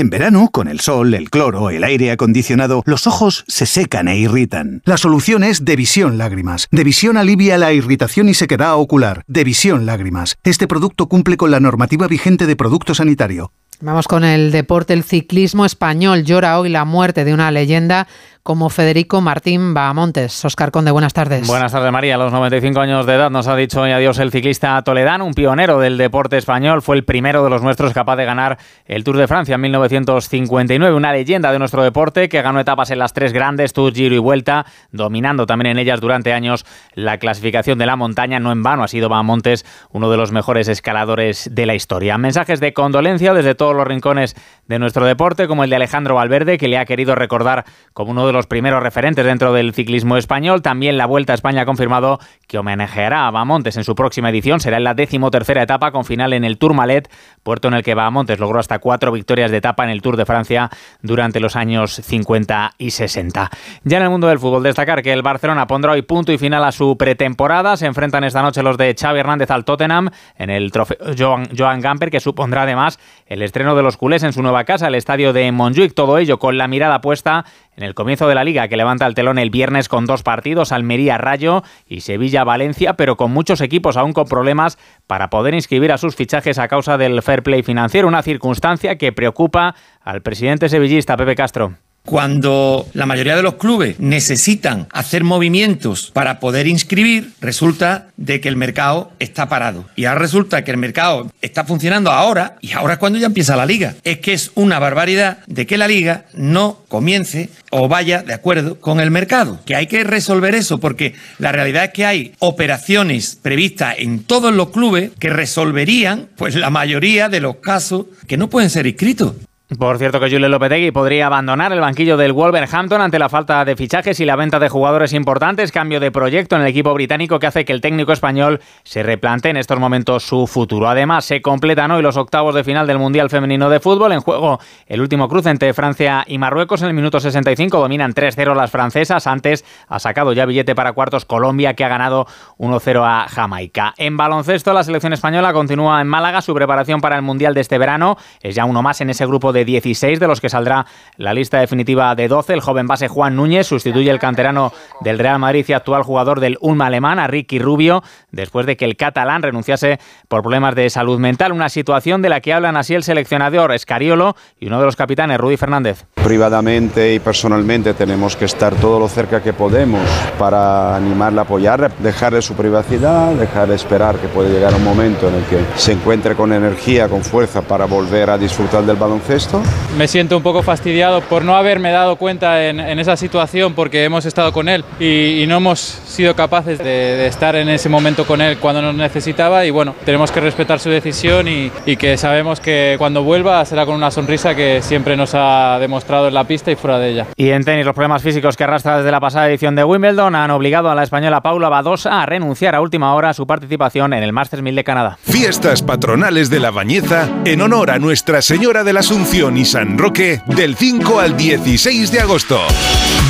En 0.00 0.08
verano, 0.08 0.48
con 0.50 0.66
el 0.66 0.80
sol, 0.80 1.12
el 1.12 1.28
cloro, 1.28 1.68
el 1.68 1.84
aire 1.84 2.10
acondicionado, 2.10 2.82
los 2.86 3.06
ojos 3.06 3.44
se 3.48 3.66
secan 3.66 4.08
e 4.08 4.16
irritan. 4.16 4.80
La 4.86 4.96
solución 4.96 5.44
es 5.44 5.66
Devisión 5.66 6.16
Lágrimas. 6.16 6.68
Devisión 6.70 7.18
alivia 7.18 7.58
la 7.58 7.74
irritación 7.74 8.30
y 8.30 8.32
sequedad 8.32 8.76
ocular. 8.76 9.24
Devisión 9.26 9.84
Lágrimas. 9.84 10.38
Este 10.42 10.66
producto 10.66 11.06
cumple 11.06 11.36
con 11.36 11.50
la 11.50 11.60
normativa 11.60 12.08
vigente 12.08 12.46
de 12.46 12.56
producto 12.56 12.94
sanitario. 12.94 13.52
Vamos 13.82 14.08
con 14.08 14.24
el 14.24 14.52
deporte, 14.52 14.94
el 14.94 15.04
ciclismo 15.04 15.66
español. 15.66 16.24
Llora 16.24 16.58
hoy 16.58 16.70
la 16.70 16.86
muerte 16.86 17.26
de 17.26 17.34
una 17.34 17.50
leyenda 17.50 18.08
como 18.50 18.68
Federico 18.68 19.20
Martín 19.20 19.74
Bahamontes. 19.74 20.44
Oscar 20.44 20.72
Conde, 20.72 20.90
buenas 20.90 21.12
tardes. 21.12 21.46
Buenas 21.46 21.70
tardes, 21.70 21.92
María. 21.92 22.16
A 22.16 22.18
los 22.18 22.32
95 22.32 22.80
años 22.80 23.06
de 23.06 23.14
edad 23.14 23.30
nos 23.30 23.46
ha 23.46 23.54
dicho 23.54 23.82
hoy 23.82 23.92
adiós 23.92 24.18
el 24.18 24.32
ciclista 24.32 24.82
toledano, 24.82 25.24
un 25.24 25.34
pionero 25.34 25.78
del 25.78 25.96
deporte 25.96 26.36
español. 26.36 26.82
Fue 26.82 26.96
el 26.96 27.04
primero 27.04 27.44
de 27.44 27.50
los 27.50 27.62
nuestros 27.62 27.92
capaz 27.92 28.16
de 28.16 28.24
ganar 28.24 28.58
el 28.86 29.04
Tour 29.04 29.18
de 29.18 29.28
Francia 29.28 29.54
en 29.54 29.60
1959. 29.60 30.96
Una 30.96 31.12
leyenda 31.12 31.52
de 31.52 31.60
nuestro 31.60 31.84
deporte 31.84 32.28
que 32.28 32.42
ganó 32.42 32.58
etapas 32.58 32.90
en 32.90 32.98
las 32.98 33.12
tres 33.12 33.32
grandes, 33.32 33.72
Tour, 33.72 33.94
Giro 33.94 34.16
y 34.16 34.18
Vuelta, 34.18 34.66
dominando 34.90 35.46
también 35.46 35.70
en 35.70 35.78
ellas 35.78 36.00
durante 36.00 36.32
años 36.32 36.66
la 36.94 37.18
clasificación 37.18 37.78
de 37.78 37.86
la 37.86 37.94
montaña. 37.94 38.40
No 38.40 38.50
en 38.50 38.64
vano 38.64 38.82
ha 38.82 38.88
sido 38.88 39.08
Bahamontes 39.08 39.64
uno 39.92 40.10
de 40.10 40.16
los 40.16 40.32
mejores 40.32 40.66
escaladores 40.66 41.48
de 41.52 41.66
la 41.66 41.76
historia. 41.76 42.18
Mensajes 42.18 42.58
de 42.58 42.72
condolencia 42.72 43.32
desde 43.32 43.54
todos 43.54 43.76
los 43.76 43.86
rincones 43.86 44.34
de 44.66 44.80
nuestro 44.80 45.06
deporte, 45.06 45.46
como 45.46 45.62
el 45.62 45.70
de 45.70 45.76
Alejandro 45.76 46.16
Valverde, 46.16 46.58
que 46.58 46.66
le 46.66 46.78
ha 46.78 46.84
querido 46.84 47.14
recordar 47.14 47.64
como 47.92 48.10
uno 48.10 48.26
de 48.26 48.32
los 48.32 48.39
primeros 48.46 48.82
referentes 48.82 49.24
dentro 49.24 49.52
del 49.52 49.74
ciclismo 49.74 50.16
español. 50.16 50.62
También 50.62 50.96
la 50.96 51.06
Vuelta 51.06 51.32
a 51.32 51.34
España 51.34 51.62
ha 51.62 51.66
confirmado 51.66 52.18
que 52.46 52.58
homenajeará 52.58 53.26
a 53.26 53.30
Bahamontes 53.30 53.76
en 53.76 53.84
su 53.84 53.94
próxima 53.94 54.30
edición. 54.30 54.60
Será 54.60 54.76
en 54.76 54.84
la 54.84 54.94
decimotercera 54.94 55.62
etapa 55.62 55.92
con 55.92 56.04
final 56.04 56.32
en 56.32 56.44
el 56.44 56.58
Tour 56.58 56.74
Malet, 56.74 57.10
puerto 57.42 57.68
en 57.68 57.74
el 57.74 57.82
que 57.82 57.94
Bahamontes 57.94 58.38
logró 58.38 58.60
hasta 58.60 58.78
cuatro 58.78 59.12
victorias 59.12 59.50
de 59.50 59.58
etapa 59.58 59.84
en 59.84 59.90
el 59.90 60.02
Tour 60.02 60.16
de 60.16 60.26
Francia 60.26 60.70
durante 61.02 61.40
los 61.40 61.56
años 61.56 61.92
50 61.92 62.72
y 62.78 62.90
60. 62.90 63.50
Ya 63.84 63.96
en 63.96 64.02
el 64.02 64.10
mundo 64.10 64.28
del 64.28 64.38
fútbol, 64.38 64.62
destacar 64.62 65.02
que 65.02 65.12
el 65.12 65.22
Barcelona 65.22 65.66
pondrá 65.66 65.92
hoy 65.92 66.02
punto 66.02 66.32
y 66.32 66.38
final 66.38 66.64
a 66.64 66.72
su 66.72 66.96
pretemporada. 66.96 67.76
Se 67.76 67.86
enfrentan 67.86 68.24
esta 68.24 68.42
noche 68.42 68.62
los 68.62 68.76
de 68.76 68.94
Xavi 68.98 69.20
Hernández 69.20 69.50
al 69.50 69.64
Tottenham 69.64 70.10
en 70.36 70.50
el 70.50 70.70
trofeo 70.72 70.98
Joan, 71.16 71.48
Joan 71.56 71.80
Gamper, 71.80 72.10
que 72.10 72.20
supondrá 72.20 72.62
además 72.62 72.98
el 73.26 73.42
estreno 73.42 73.74
de 73.74 73.82
los 73.82 73.96
culés 73.96 74.22
en 74.22 74.32
su 74.32 74.42
nueva 74.42 74.64
casa, 74.64 74.88
el 74.88 74.94
estadio 74.94 75.32
de 75.32 75.50
Montjuic. 75.52 75.94
Todo 75.94 76.18
ello 76.18 76.38
con 76.38 76.58
la 76.58 76.68
mirada 76.68 77.00
puesta 77.00 77.44
en 77.80 77.86
el 77.86 77.94
comienzo 77.94 78.28
de 78.28 78.34
la 78.34 78.44
liga 78.44 78.68
que 78.68 78.76
levanta 78.76 79.06
el 79.06 79.14
telón 79.14 79.38
el 79.38 79.48
viernes 79.48 79.88
con 79.88 80.04
dos 80.04 80.22
partidos, 80.22 80.70
Almería 80.70 81.16
Rayo 81.16 81.62
y 81.86 82.02
Sevilla 82.02 82.44
Valencia, 82.44 82.92
pero 82.92 83.16
con 83.16 83.32
muchos 83.32 83.62
equipos 83.62 83.96
aún 83.96 84.12
con 84.12 84.26
problemas 84.26 84.78
para 85.06 85.30
poder 85.30 85.54
inscribir 85.54 85.90
a 85.90 85.96
sus 85.96 86.14
fichajes 86.14 86.58
a 86.58 86.68
causa 86.68 86.98
del 86.98 87.22
fair 87.22 87.42
play 87.42 87.62
financiero, 87.62 88.06
una 88.06 88.22
circunstancia 88.22 88.98
que 88.98 89.12
preocupa 89.12 89.74
al 90.02 90.20
presidente 90.20 90.68
sevillista 90.68 91.16
Pepe 91.16 91.34
Castro. 91.34 91.72
Cuando 92.10 92.88
la 92.92 93.06
mayoría 93.06 93.36
de 93.36 93.42
los 93.44 93.54
clubes 93.54 94.00
necesitan 94.00 94.88
hacer 94.90 95.22
movimientos 95.22 96.10
para 96.12 96.40
poder 96.40 96.66
inscribir, 96.66 97.30
resulta 97.40 98.08
de 98.16 98.40
que 98.40 98.48
el 98.48 98.56
mercado 98.56 99.12
está 99.20 99.48
parado. 99.48 99.84
Y 99.94 100.06
ahora 100.06 100.18
resulta 100.18 100.64
que 100.64 100.72
el 100.72 100.76
mercado 100.76 101.30
está 101.40 101.64
funcionando 101.64 102.10
ahora 102.10 102.56
y 102.60 102.72
ahora 102.72 102.94
es 102.94 102.98
cuando 102.98 103.20
ya 103.20 103.26
empieza 103.26 103.54
la 103.54 103.64
liga. 103.64 103.94
Es 104.02 104.18
que 104.18 104.32
es 104.32 104.50
una 104.56 104.80
barbaridad 104.80 105.38
de 105.46 105.68
que 105.68 105.78
la 105.78 105.86
liga 105.86 106.24
no 106.34 106.78
comience 106.88 107.48
o 107.70 107.86
vaya 107.86 108.24
de 108.24 108.34
acuerdo 108.34 108.80
con 108.80 108.98
el 108.98 109.12
mercado. 109.12 109.60
Que 109.64 109.76
hay 109.76 109.86
que 109.86 110.02
resolver 110.02 110.56
eso 110.56 110.78
porque 110.80 111.14
la 111.38 111.52
realidad 111.52 111.84
es 111.84 111.90
que 111.90 112.06
hay 112.06 112.32
operaciones 112.40 113.38
previstas 113.40 113.94
en 113.98 114.24
todos 114.24 114.52
los 114.52 114.70
clubes 114.70 115.12
que 115.20 115.30
resolverían 115.30 116.28
pues 116.34 116.56
la 116.56 116.70
mayoría 116.70 117.28
de 117.28 117.38
los 117.38 117.58
casos 117.58 118.06
que 118.26 118.36
no 118.36 118.50
pueden 118.50 118.68
ser 118.68 118.88
inscritos. 118.88 119.34
Por 119.78 119.98
cierto 119.98 120.18
que 120.18 120.28
Julio 120.28 120.48
Lopetegui 120.48 120.90
podría 120.90 121.26
abandonar 121.26 121.72
el 121.72 121.78
banquillo 121.78 122.16
del 122.16 122.32
Wolverhampton 122.32 123.00
ante 123.00 123.20
la 123.20 123.28
falta 123.28 123.64
de 123.64 123.76
fichajes 123.76 124.18
y 124.18 124.24
la 124.24 124.34
venta 124.34 124.58
de 124.58 124.68
jugadores 124.68 125.12
importantes, 125.12 125.70
cambio 125.70 126.00
de 126.00 126.10
proyecto 126.10 126.56
en 126.56 126.62
el 126.62 126.68
equipo 126.68 126.92
británico 126.92 127.38
que 127.38 127.46
hace 127.46 127.64
que 127.64 127.72
el 127.72 127.80
técnico 127.80 128.12
español 128.12 128.60
se 128.82 129.04
replante 129.04 129.48
en 129.48 129.56
estos 129.56 129.78
momentos 129.78 130.24
su 130.24 130.48
futuro. 130.48 130.88
Además, 130.88 131.24
se 131.24 131.40
completan 131.40 131.92
hoy 131.92 132.02
los 132.02 132.16
octavos 132.16 132.56
de 132.56 132.64
final 132.64 132.88
del 132.88 132.98
Mundial 132.98 133.30
Femenino 133.30 133.70
de 133.70 133.78
Fútbol. 133.78 134.10
En 134.10 134.20
juego 134.20 134.58
el 134.88 135.00
último 135.00 135.28
cruce 135.28 135.50
entre 135.50 135.72
Francia 135.72 136.24
y 136.26 136.38
Marruecos 136.38 136.82
en 136.82 136.88
el 136.88 136.94
minuto 136.94 137.20
65 137.20 137.78
dominan 137.78 138.12
3-0 138.12 138.56
las 138.56 138.72
francesas. 138.72 139.28
Antes 139.28 139.64
ha 139.86 140.00
sacado 140.00 140.32
ya 140.32 140.46
billete 140.46 140.74
para 140.74 140.94
cuartos 140.94 141.24
Colombia 141.24 141.74
que 141.74 141.84
ha 141.84 141.88
ganado 141.88 142.26
1-0 142.58 143.04
a 143.06 143.28
Jamaica. 143.28 143.94
En 143.98 144.16
baloncesto 144.16 144.72
la 144.72 144.82
selección 144.82 145.12
española 145.12 145.52
continúa 145.52 146.00
en 146.00 146.08
Málaga 146.08 146.42
su 146.42 146.54
preparación 146.54 147.00
para 147.00 147.14
el 147.14 147.22
Mundial 147.22 147.54
de 147.54 147.60
este 147.60 147.78
verano. 147.78 148.16
Es 148.40 148.56
ya 148.56 148.64
uno 148.64 148.82
más 148.82 149.00
en 149.00 149.10
ese 149.10 149.24
grupo 149.26 149.52
de 149.52 149.59
16, 149.64 150.20
de 150.20 150.26
los 150.26 150.40
que 150.40 150.48
saldrá 150.48 150.86
la 151.16 151.34
lista 151.34 151.60
definitiva 151.60 152.14
de 152.14 152.28
12. 152.28 152.54
El 152.54 152.60
joven 152.60 152.86
base 152.86 153.08
Juan 153.08 153.36
Núñez 153.36 153.66
sustituye 153.66 154.10
el 154.10 154.18
canterano 154.18 154.72
del 155.00 155.18
Real 155.18 155.38
Madrid 155.38 155.64
y 155.68 155.72
actual 155.72 156.02
jugador 156.02 156.40
del 156.40 156.58
Ulma 156.60 156.86
alemán, 156.86 157.18
a 157.18 157.26
Ricky 157.26 157.58
Rubio, 157.58 158.02
después 158.30 158.66
de 158.66 158.76
que 158.76 158.84
el 158.84 158.96
catalán 158.96 159.42
renunciase 159.42 159.98
por 160.28 160.42
problemas 160.42 160.74
de 160.74 160.90
salud 160.90 161.18
mental. 161.18 161.52
Una 161.52 161.68
situación 161.68 162.22
de 162.22 162.28
la 162.28 162.40
que 162.40 162.52
hablan 162.52 162.76
así 162.76 162.94
el 162.94 163.02
seleccionador 163.02 163.72
Escariolo 163.72 164.36
y 164.58 164.66
uno 164.66 164.78
de 164.78 164.86
los 164.86 164.96
capitanes, 164.96 165.38
Rudy 165.38 165.56
Fernández. 165.56 166.06
Privadamente 166.24 167.14
y 167.14 167.18
personalmente 167.18 167.94
tenemos 167.94 168.36
que 168.36 168.44
estar 168.44 168.74
todo 168.74 168.98
lo 168.98 169.08
cerca 169.08 169.42
que 169.42 169.54
podemos 169.54 170.00
para 170.38 170.94
animarla, 170.94 171.42
apoyarla, 171.42 171.90
dejarle 171.98 172.42
su 172.42 172.54
privacidad, 172.54 173.32
dejar 173.32 173.70
esperar 173.70 174.16
que 174.16 174.28
puede 174.28 174.50
llegar 174.50 174.74
un 174.74 174.84
momento 174.84 175.28
en 175.28 175.36
el 175.36 175.44
que 175.44 175.58
se 175.76 175.92
encuentre 175.92 176.34
con 176.34 176.52
energía, 176.52 177.08
con 177.08 177.22
fuerza 177.22 177.62
para 177.62 177.86
volver 177.86 178.28
a 178.28 178.36
disfrutar 178.36 178.84
del 178.84 178.96
baloncesto. 178.96 179.62
Me 179.96 180.06
siento 180.06 180.36
un 180.36 180.42
poco 180.42 180.62
fastidiado 180.62 181.22
por 181.22 181.42
no 181.42 181.56
haberme 181.56 181.90
dado 181.90 182.16
cuenta 182.16 182.66
en, 182.66 182.80
esa 183.00 183.16
situación 183.16 183.72
porque 183.72 184.04
hemos 184.04 184.26
estado 184.26 184.52
con 184.52 184.68
él 184.68 184.84
y, 184.98 185.44
no 185.48 185.56
hemos 185.56 185.80
sido 185.80 186.36
capaces 186.36 186.78
de, 186.78 187.26
estar 187.26 187.56
en 187.56 187.68
ese 187.70 187.88
momento 187.88 188.26
con 188.26 188.40
él 188.40 188.58
cuando 188.58 188.82
nos 188.82 188.94
necesitaba 188.94 189.64
y 189.64 189.70
bueno, 189.70 189.94
tenemos 190.04 190.30
que 190.30 190.40
respetar 190.40 190.78
su 190.80 190.90
decisión 190.90 191.48
y, 191.48 191.70
que 191.96 192.16
sabemos 192.16 192.60
que 192.60 192.94
cuando 192.98 193.22
vuelva 193.22 193.64
será 193.64 193.84
con 193.84 193.94
una 193.94 194.10
sonrisa 194.10 194.54
que 194.54 194.80
siempre 194.80 195.16
nos 195.16 195.32
ha 195.34 195.78
demostrado 195.80 196.09
en 196.10 196.34
la 196.34 196.44
pista 196.44 196.70
y 196.70 196.76
fuera 196.76 196.98
de 196.98 197.10
ella. 197.10 197.26
Y 197.36 197.50
en 197.50 197.64
tenis, 197.64 197.84
los 197.84 197.94
problemas 197.94 198.22
físicos 198.22 198.56
que 198.56 198.64
arrastra 198.64 198.98
desde 198.98 199.10
la 199.10 199.20
pasada 199.20 199.48
edición 199.48 199.74
de 199.74 199.84
Wimbledon 199.84 200.34
han 200.34 200.50
obligado 200.50 200.90
a 200.90 200.94
la 200.94 201.02
española 201.02 201.40
Paula 201.40 201.68
Badosa 201.68 202.22
a 202.22 202.26
renunciar 202.26 202.74
a 202.74 202.80
última 202.80 203.14
hora 203.14 203.30
a 203.30 203.34
su 203.34 203.46
participación 203.46 204.12
en 204.12 204.22
el 204.22 204.32
Masters 204.32 204.62
1000 204.62 204.74
de 204.74 204.84
Canadá. 204.84 205.18
Fiestas 205.22 205.82
patronales 205.82 206.50
de 206.50 206.60
la 206.60 206.70
Bañeza 206.70 207.28
en 207.44 207.60
honor 207.62 207.90
a 207.90 207.98
Nuestra 207.98 208.42
Señora 208.42 208.84
de 208.84 208.92
la 208.92 209.00
Asunción 209.00 209.56
y 209.56 209.64
San 209.64 209.98
Roque 209.98 210.42
del 210.46 210.76
5 210.76 211.20
al 211.20 211.36
16 211.36 212.12
de 212.12 212.20
agosto. 212.20 212.60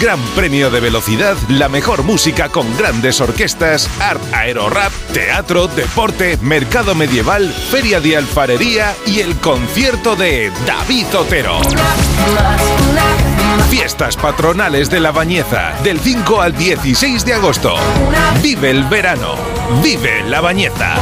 Gran 0.01 0.19
premio 0.35 0.71
de 0.71 0.81
velocidad, 0.81 1.37
la 1.51 1.69
mejor 1.69 2.05
música 2.05 2.49
con 2.49 2.75
grandes 2.79 3.21
orquestas, 3.21 3.87
art 4.01 4.23
aerorap, 4.33 4.91
teatro, 5.13 5.67
deporte, 5.69 6.39
mercado 6.41 6.95
medieval, 6.95 7.53
feria 7.53 8.01
de 8.01 8.17
alfarería 8.17 8.95
y 9.07 9.21
el 9.21 9.37
concierto 9.37 10.17
de 10.17 10.51
David 10.67 11.05
Otero. 11.15 11.61
Fiestas 13.69 14.17
patronales 14.17 14.89
de 14.89 15.01
La 15.01 15.13
Bañeza, 15.13 15.75
del 15.85 16.01
5 16.01 16.41
al 16.41 16.57
16 16.57 17.23
de 17.27 17.35
agosto. 17.35 17.75
Vive 18.43 18.71
el 18.71 18.85
verano, 18.85 19.35
vive 19.83 20.25
La 20.27 20.41
Bañeza. 20.41 20.95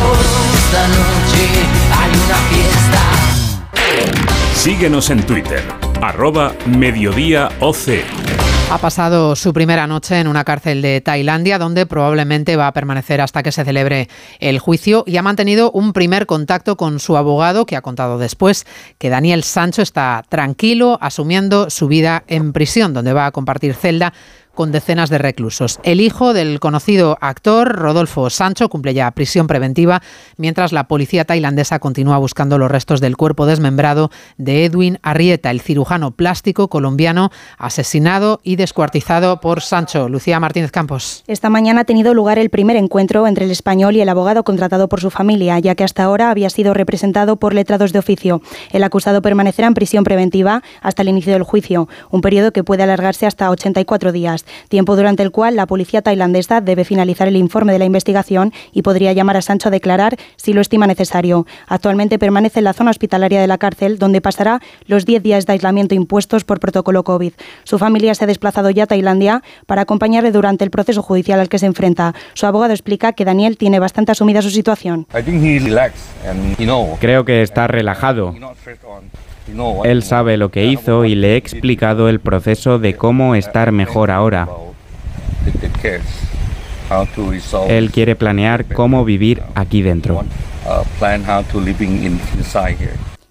Síguenos 4.57 5.11
en 5.11 5.23
Twitter, 5.25 5.63
arroba 6.03 6.53
mediodíaoc. 6.67 8.48
Ha 8.71 8.77
pasado 8.77 9.35
su 9.35 9.55
primera 9.55 9.87
noche 9.87 10.21
en 10.21 10.29
una 10.29 10.45
cárcel 10.45 10.83
de 10.83 11.01
Tailandia, 11.01 11.59
donde 11.59 11.87
probablemente 11.87 12.55
va 12.57 12.67
a 12.67 12.75
permanecer 12.75 13.23
hasta 13.23 13.43
que 13.43 13.51
se 13.51 13.65
celebre 13.65 14.11
el 14.41 14.59
juicio 14.59 15.05
y 15.07 15.17
ha 15.17 15.23
mantenido 15.23 15.71
un 15.71 15.95
primer 15.95 16.27
contacto 16.27 16.77
con 16.77 17.01
su 17.01 17.17
abogado, 17.17 17.65
que 17.65 17.77
ha 17.77 17.81
contado 17.81 18.19
después 18.19 18.67
que 18.99 19.09
Daniel 19.09 19.43
Sancho 19.43 19.81
está 19.81 20.23
tranquilo, 20.29 20.99
asumiendo 21.01 21.71
su 21.71 21.89
vida 21.89 22.25
en 22.27 22.53
prisión, 22.53 22.93
donde 22.93 23.15
va 23.15 23.25
a 23.25 23.33
compartir 23.33 23.73
celda 23.73 24.13
con 24.59 24.73
decenas 24.73 25.09
de 25.09 25.19
reclusos. 25.19 25.79
El 25.85 26.01
hijo 26.01 26.33
del 26.33 26.59
conocido 26.59 27.17
actor 27.21 27.77
Rodolfo 27.77 28.29
Sancho 28.29 28.69
cumple 28.69 28.93
ya 28.93 29.09
prisión 29.13 29.47
preventiva, 29.47 30.03
mientras 30.37 30.73
la 30.73 30.89
policía 30.89 31.25
tailandesa 31.25 31.79
continúa 31.79 32.19
buscando 32.19 32.59
los 32.59 32.69
restos 32.69 33.01
del 33.01 33.17
cuerpo 33.17 33.47
desmembrado 33.47 34.11
de 34.37 34.65
Edwin 34.65 34.99
Arrieta, 35.05 35.53
el 35.53 35.61
cirujano 35.61 36.11
plástico 36.11 36.67
colombiano 36.67 37.31
asesinado 37.57 38.41
y 38.43 38.57
descuartizado 38.57 39.39
por 39.39 39.61
Sancho. 39.61 40.09
Lucía 40.09 40.41
Martínez 40.41 40.73
Campos. 40.73 41.23
Esta 41.29 41.51
mañana 41.51 41.83
ha 41.83 41.85
tenido 41.85 42.13
lugar 42.13 42.41
el 42.41 42.51
primer 42.51 42.75
encuentro 42.75 43.29
entre 43.29 43.45
el 43.45 43.53
español 43.53 43.95
y 43.95 44.01
el 44.01 44.09
abogado 44.09 44.43
contratado 44.43 44.89
por 44.89 45.01
su 45.01 45.11
familia, 45.11 45.57
ya 45.61 45.77
que 45.77 45.85
hasta 45.85 46.03
ahora 46.03 46.33
había 46.33 46.51
sido 46.51 46.75
representado 46.75 47.37
por 47.37 47.55
letrados 47.55 47.93
de 47.93 48.01
oficio. 48.01 48.43
El 48.73 48.83
acusado 48.83 49.23
permanecerá 49.23 49.69
en 49.69 49.75
prisión 49.75 50.03
preventiva 50.03 50.65
hasta 50.83 51.03
el 51.03 51.11
inicio 51.11 51.33
del 51.33 51.45
juicio, 51.45 51.89
un 52.11 52.23
periodo 52.23 52.51
que 52.51 52.65
puede 52.65 52.83
alargarse 52.83 53.25
hasta 53.25 53.51
84 53.51 54.11
días 54.11 54.47
tiempo 54.69 54.97
durante 54.97 55.23
el 55.23 55.31
cual 55.31 55.57
la 55.57 55.67
policía 55.67 56.03
tailandesa 56.03 56.61
debe 56.61 56.85
finalizar 56.85 57.29
el 57.29 57.37
informe 57.37 57.73
de 57.73 57.79
la 57.79 57.85
investigación 57.85 58.53
y 58.73 58.83
podría 58.83 59.13
llamar 59.13 59.37
a 59.37 59.43
Sancho 59.43 59.69
a 59.69 59.73
declarar 59.73 60.17
si 60.37 60.53
lo 60.53 60.61
estima 60.61 60.87
necesario. 60.87 61.47
Actualmente 61.67 62.19
permanece 62.19 62.61
en 62.61 62.65
la 62.65 62.73
zona 62.73 62.91
hospitalaria 62.91 63.41
de 63.41 63.47
la 63.47 63.59
cárcel, 63.59 63.99
donde 63.99 64.21
pasará 64.21 64.61
los 64.87 65.05
10 65.05 65.23
días 65.23 65.47
de 65.47 65.53
aislamiento 65.53 65.95
impuestos 65.95 66.45
por 66.45 66.61
protocolo 66.61 67.05
COVID. 67.05 67.33
Su 67.65 67.79
familia 67.79 68.15
se 68.15 68.25
ha 68.25 68.27
desplazado 68.27 68.71
ya 68.71 68.85
a 68.85 68.87
Tailandia 68.87 69.43
para 69.67 69.83
acompañarle 69.83 70.33
durante 70.33 70.65
el 70.65 70.71
proceso 70.71 71.03
judicial 71.03 71.41
al 71.41 71.49
que 71.49 71.59
se 71.59 71.67
enfrenta. 71.67 72.15
Su 72.35 72.47
abogado 72.47 72.73
explica 72.73 73.13
que 73.13 73.25
Daniel 73.25 73.57
tiene 73.57 73.79
bastante 73.79 74.13
asumida 74.13 74.43
su 74.43 74.51
situación. 74.51 75.07
Creo 77.01 77.25
que 77.25 77.43
está 77.43 77.67
relajado. 77.67 78.35
Él 79.85 80.03
sabe 80.03 80.37
lo 80.37 80.51
que 80.51 80.67
hizo 80.67 81.05
y 81.05 81.15
le 81.15 81.35
he 81.35 81.37
explicado 81.37 82.09
el 82.09 82.21
proceso 82.21 82.79
de 82.79 82.95
cómo 82.95 83.35
estar 83.35 83.73
mejor 83.73 84.11
ahora. 84.11 84.49
Él 87.69 87.91
quiere 87.91 88.17
planear 88.17 88.65
cómo 88.67 89.05
vivir 89.05 89.43
aquí 89.55 89.83
dentro. 89.83 90.25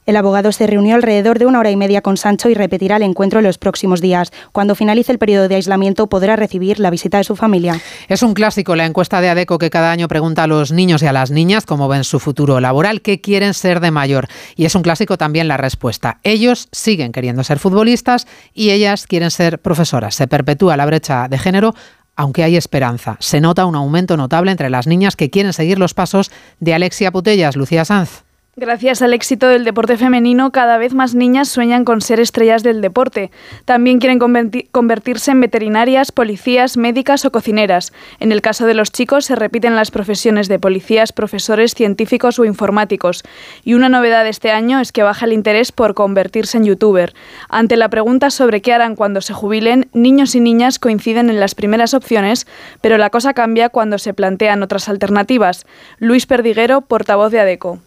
El 0.07 0.15
abogado 0.15 0.53
se 0.53 0.65
reunió 0.67 0.95
alrededor 0.95 1.37
de 1.37 1.45
una 1.45 1.59
hora 1.59 1.69
y 1.69 1.75
media 1.75 2.01
con 2.01 2.15
Sancho 2.15 2.49
y 2.49 2.53
repetirá 2.53 2.95
el 2.95 3.03
encuentro 3.03 3.39
en 3.39 3.45
los 3.45 3.57
próximos 3.57 3.99
días. 3.99 4.31
Cuando 4.53 4.73
finalice 4.73 5.11
el 5.11 5.17
periodo 5.17 5.49
de 5.49 5.55
aislamiento 5.55 6.07
podrá 6.07 6.37
recibir 6.37 6.79
la 6.79 6.89
visita 6.89 7.17
de 7.17 7.25
su 7.25 7.35
familia. 7.35 7.81
Es 8.07 8.23
un 8.23 8.33
clásico 8.33 8.77
la 8.77 8.85
encuesta 8.85 9.19
de 9.19 9.27
ADECO 9.27 9.57
que 9.57 9.69
cada 9.69 9.91
año 9.91 10.07
pregunta 10.07 10.43
a 10.43 10.47
los 10.47 10.71
niños 10.71 11.03
y 11.03 11.07
a 11.07 11.11
las 11.11 11.29
niñas 11.29 11.65
cómo 11.65 11.89
ven 11.89 12.05
su 12.05 12.21
futuro 12.21 12.61
laboral, 12.61 13.01
qué 13.01 13.19
quieren 13.19 13.53
ser 13.53 13.81
de 13.81 13.91
mayor. 13.91 14.29
Y 14.55 14.63
es 14.63 14.75
un 14.75 14.81
clásico 14.81 15.17
también 15.17 15.49
la 15.49 15.57
respuesta. 15.57 16.19
Ellos 16.23 16.69
siguen 16.71 17.11
queriendo 17.11 17.43
ser 17.43 17.59
futbolistas 17.59 18.27
y 18.53 18.69
ellas 18.69 19.07
quieren 19.07 19.29
ser 19.29 19.59
profesoras. 19.59 20.15
Se 20.15 20.27
perpetúa 20.27 20.77
la 20.77 20.85
brecha 20.85 21.27
de 21.27 21.37
género 21.37 21.75
aunque 22.15 22.43
hay 22.43 22.55
esperanza. 22.55 23.17
Se 23.19 23.41
nota 23.41 23.65
un 23.65 23.75
aumento 23.75 24.15
notable 24.15 24.51
entre 24.51 24.69
las 24.69 24.87
niñas 24.87 25.17
que 25.17 25.29
quieren 25.29 25.51
seguir 25.51 25.77
los 25.77 25.93
pasos 25.93 26.31
de 26.61 26.73
Alexia 26.73 27.11
Putellas, 27.11 27.57
Lucía 27.57 27.85
Sanz. 27.85 28.23
Gracias 28.59 29.03
al 29.03 29.13
éxito 29.13 29.47
del 29.49 29.63
deporte 29.63 29.97
femenino, 29.97 30.51
cada 30.51 30.79
vez 30.79 30.95
más 30.95 31.13
niñas 31.13 31.47
sueñan 31.47 31.85
con 31.85 32.01
ser 32.01 32.19
estrellas 32.19 32.63
del 32.63 32.81
deporte. 32.81 33.29
También 33.65 33.99
quieren 33.99 34.17
convertirse 34.71 35.29
en 35.29 35.41
veterinarias, 35.41 36.11
policías, 36.11 36.75
médicas 36.75 37.23
o 37.25 37.31
cocineras. 37.31 37.93
En 38.19 38.31
el 38.31 38.41
caso 38.41 38.65
de 38.65 38.73
los 38.73 38.91
chicos 38.91 39.25
se 39.25 39.35
repiten 39.35 39.75
las 39.75 39.91
profesiones 39.91 40.47
de 40.47 40.57
policías, 40.57 41.13
profesores, 41.13 41.75
científicos 41.75 42.39
o 42.39 42.45
informáticos. 42.45 43.21
Y 43.63 43.75
una 43.75 43.89
novedad 43.89 44.23
de 44.23 44.31
este 44.31 44.49
año 44.49 44.79
es 44.79 44.91
que 44.91 45.03
baja 45.03 45.27
el 45.27 45.33
interés 45.33 45.71
por 45.71 45.93
convertirse 45.93 46.57
en 46.57 46.65
youtuber. 46.65 47.13
Ante 47.49 47.77
la 47.77 47.89
pregunta 47.89 48.31
sobre 48.31 48.63
qué 48.63 48.73
harán 48.73 48.95
cuando 48.95 49.21
se 49.21 49.33
jubilen, 49.33 49.87
niños 49.93 50.33
y 50.33 50.39
niñas 50.39 50.79
coinciden 50.79 51.29
en 51.29 51.39
las 51.39 51.53
primeras 51.53 51.93
opciones, 51.93 52.47
pero 52.81 52.97
la 52.97 53.11
cosa 53.11 53.35
cambia 53.35 53.69
cuando 53.69 53.99
se 53.99 54.15
plantean 54.15 54.63
otras 54.63 54.89
alternativas. 54.89 55.67
Luis 55.99 56.25
Perdiguero, 56.25 56.81
portavoz 56.81 57.31
de 57.31 57.41
ADECO. 57.41 57.81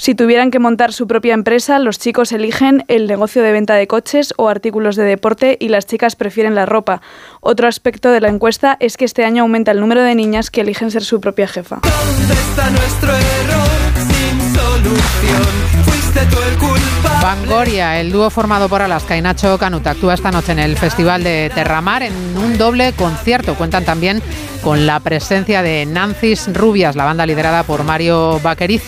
Si 0.00 0.14
tuvieran 0.14 0.50
que 0.50 0.58
montar 0.58 0.94
su 0.94 1.06
propia 1.06 1.34
empresa, 1.34 1.78
los 1.78 1.98
chicos 1.98 2.32
eligen 2.32 2.86
el 2.88 3.06
negocio 3.06 3.42
de 3.42 3.52
venta 3.52 3.74
de 3.74 3.86
coches 3.86 4.32
o 4.38 4.48
artículos 4.48 4.96
de 4.96 5.04
deporte 5.04 5.58
y 5.60 5.68
las 5.68 5.84
chicas 5.84 6.16
prefieren 6.16 6.54
la 6.54 6.64
ropa. 6.64 7.02
Otro 7.42 7.68
aspecto 7.68 8.10
de 8.10 8.22
la 8.22 8.30
encuesta 8.30 8.78
es 8.80 8.96
que 8.96 9.04
este 9.04 9.26
año 9.26 9.42
aumenta 9.42 9.72
el 9.72 9.78
número 9.78 10.02
de 10.02 10.14
niñas 10.14 10.50
que 10.50 10.62
eligen 10.62 10.90
ser 10.90 11.04
su 11.04 11.20
propia 11.20 11.46
jefa. 11.46 11.80
nuestro 11.82 13.10
error 13.10 13.68
sin 13.94 14.54
solución? 14.54 15.84
Fuiste 15.84 16.20
tú 16.30 16.38
el 16.50 16.56
culpable. 16.56 17.22
Vangoria, 17.22 18.00
el 18.00 18.10
dúo 18.10 18.30
formado 18.30 18.70
por 18.70 18.80
Alaska 18.80 19.18
y 19.18 19.20
Nacho 19.20 19.58
Canuta, 19.58 19.90
actúa 19.90 20.14
esta 20.14 20.30
noche 20.30 20.52
en 20.52 20.60
el 20.60 20.78
Festival 20.78 21.22
de 21.24 21.52
Terramar 21.54 22.02
en 22.04 22.14
un 22.38 22.56
doble 22.56 22.94
concierto. 22.94 23.54
Cuentan 23.54 23.84
también 23.84 24.22
con 24.62 24.86
la 24.86 24.98
presencia 25.00 25.60
de 25.60 25.84
Nancis 25.84 26.50
Rubias, 26.54 26.96
la 26.96 27.04
banda 27.04 27.26
liderada 27.26 27.64
por 27.64 27.84
Mario 27.84 28.40
Vaqueriz. 28.40 28.82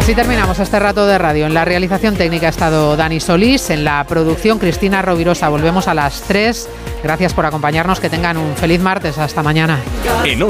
Así 0.00 0.14
terminamos 0.14 0.58
este 0.58 0.78
rato 0.78 1.06
de 1.06 1.18
radio. 1.18 1.44
En 1.44 1.52
la 1.52 1.66
realización 1.66 2.16
técnica 2.16 2.46
ha 2.46 2.48
estado 2.48 2.96
Dani 2.96 3.20
Solís, 3.20 3.68
en 3.68 3.84
la 3.84 4.02
producción 4.04 4.58
Cristina 4.58 5.02
Rovirosa. 5.02 5.50
Volvemos 5.50 5.88
a 5.88 5.94
las 5.94 6.22
3. 6.22 6.70
Gracias 7.04 7.34
por 7.34 7.44
acompañarnos. 7.44 8.00
Que 8.00 8.08
tengan 8.08 8.38
un 8.38 8.56
feliz 8.56 8.80
martes. 8.80 9.18
Hasta 9.18 9.42
mañana. 9.42 9.78
En 10.24 10.42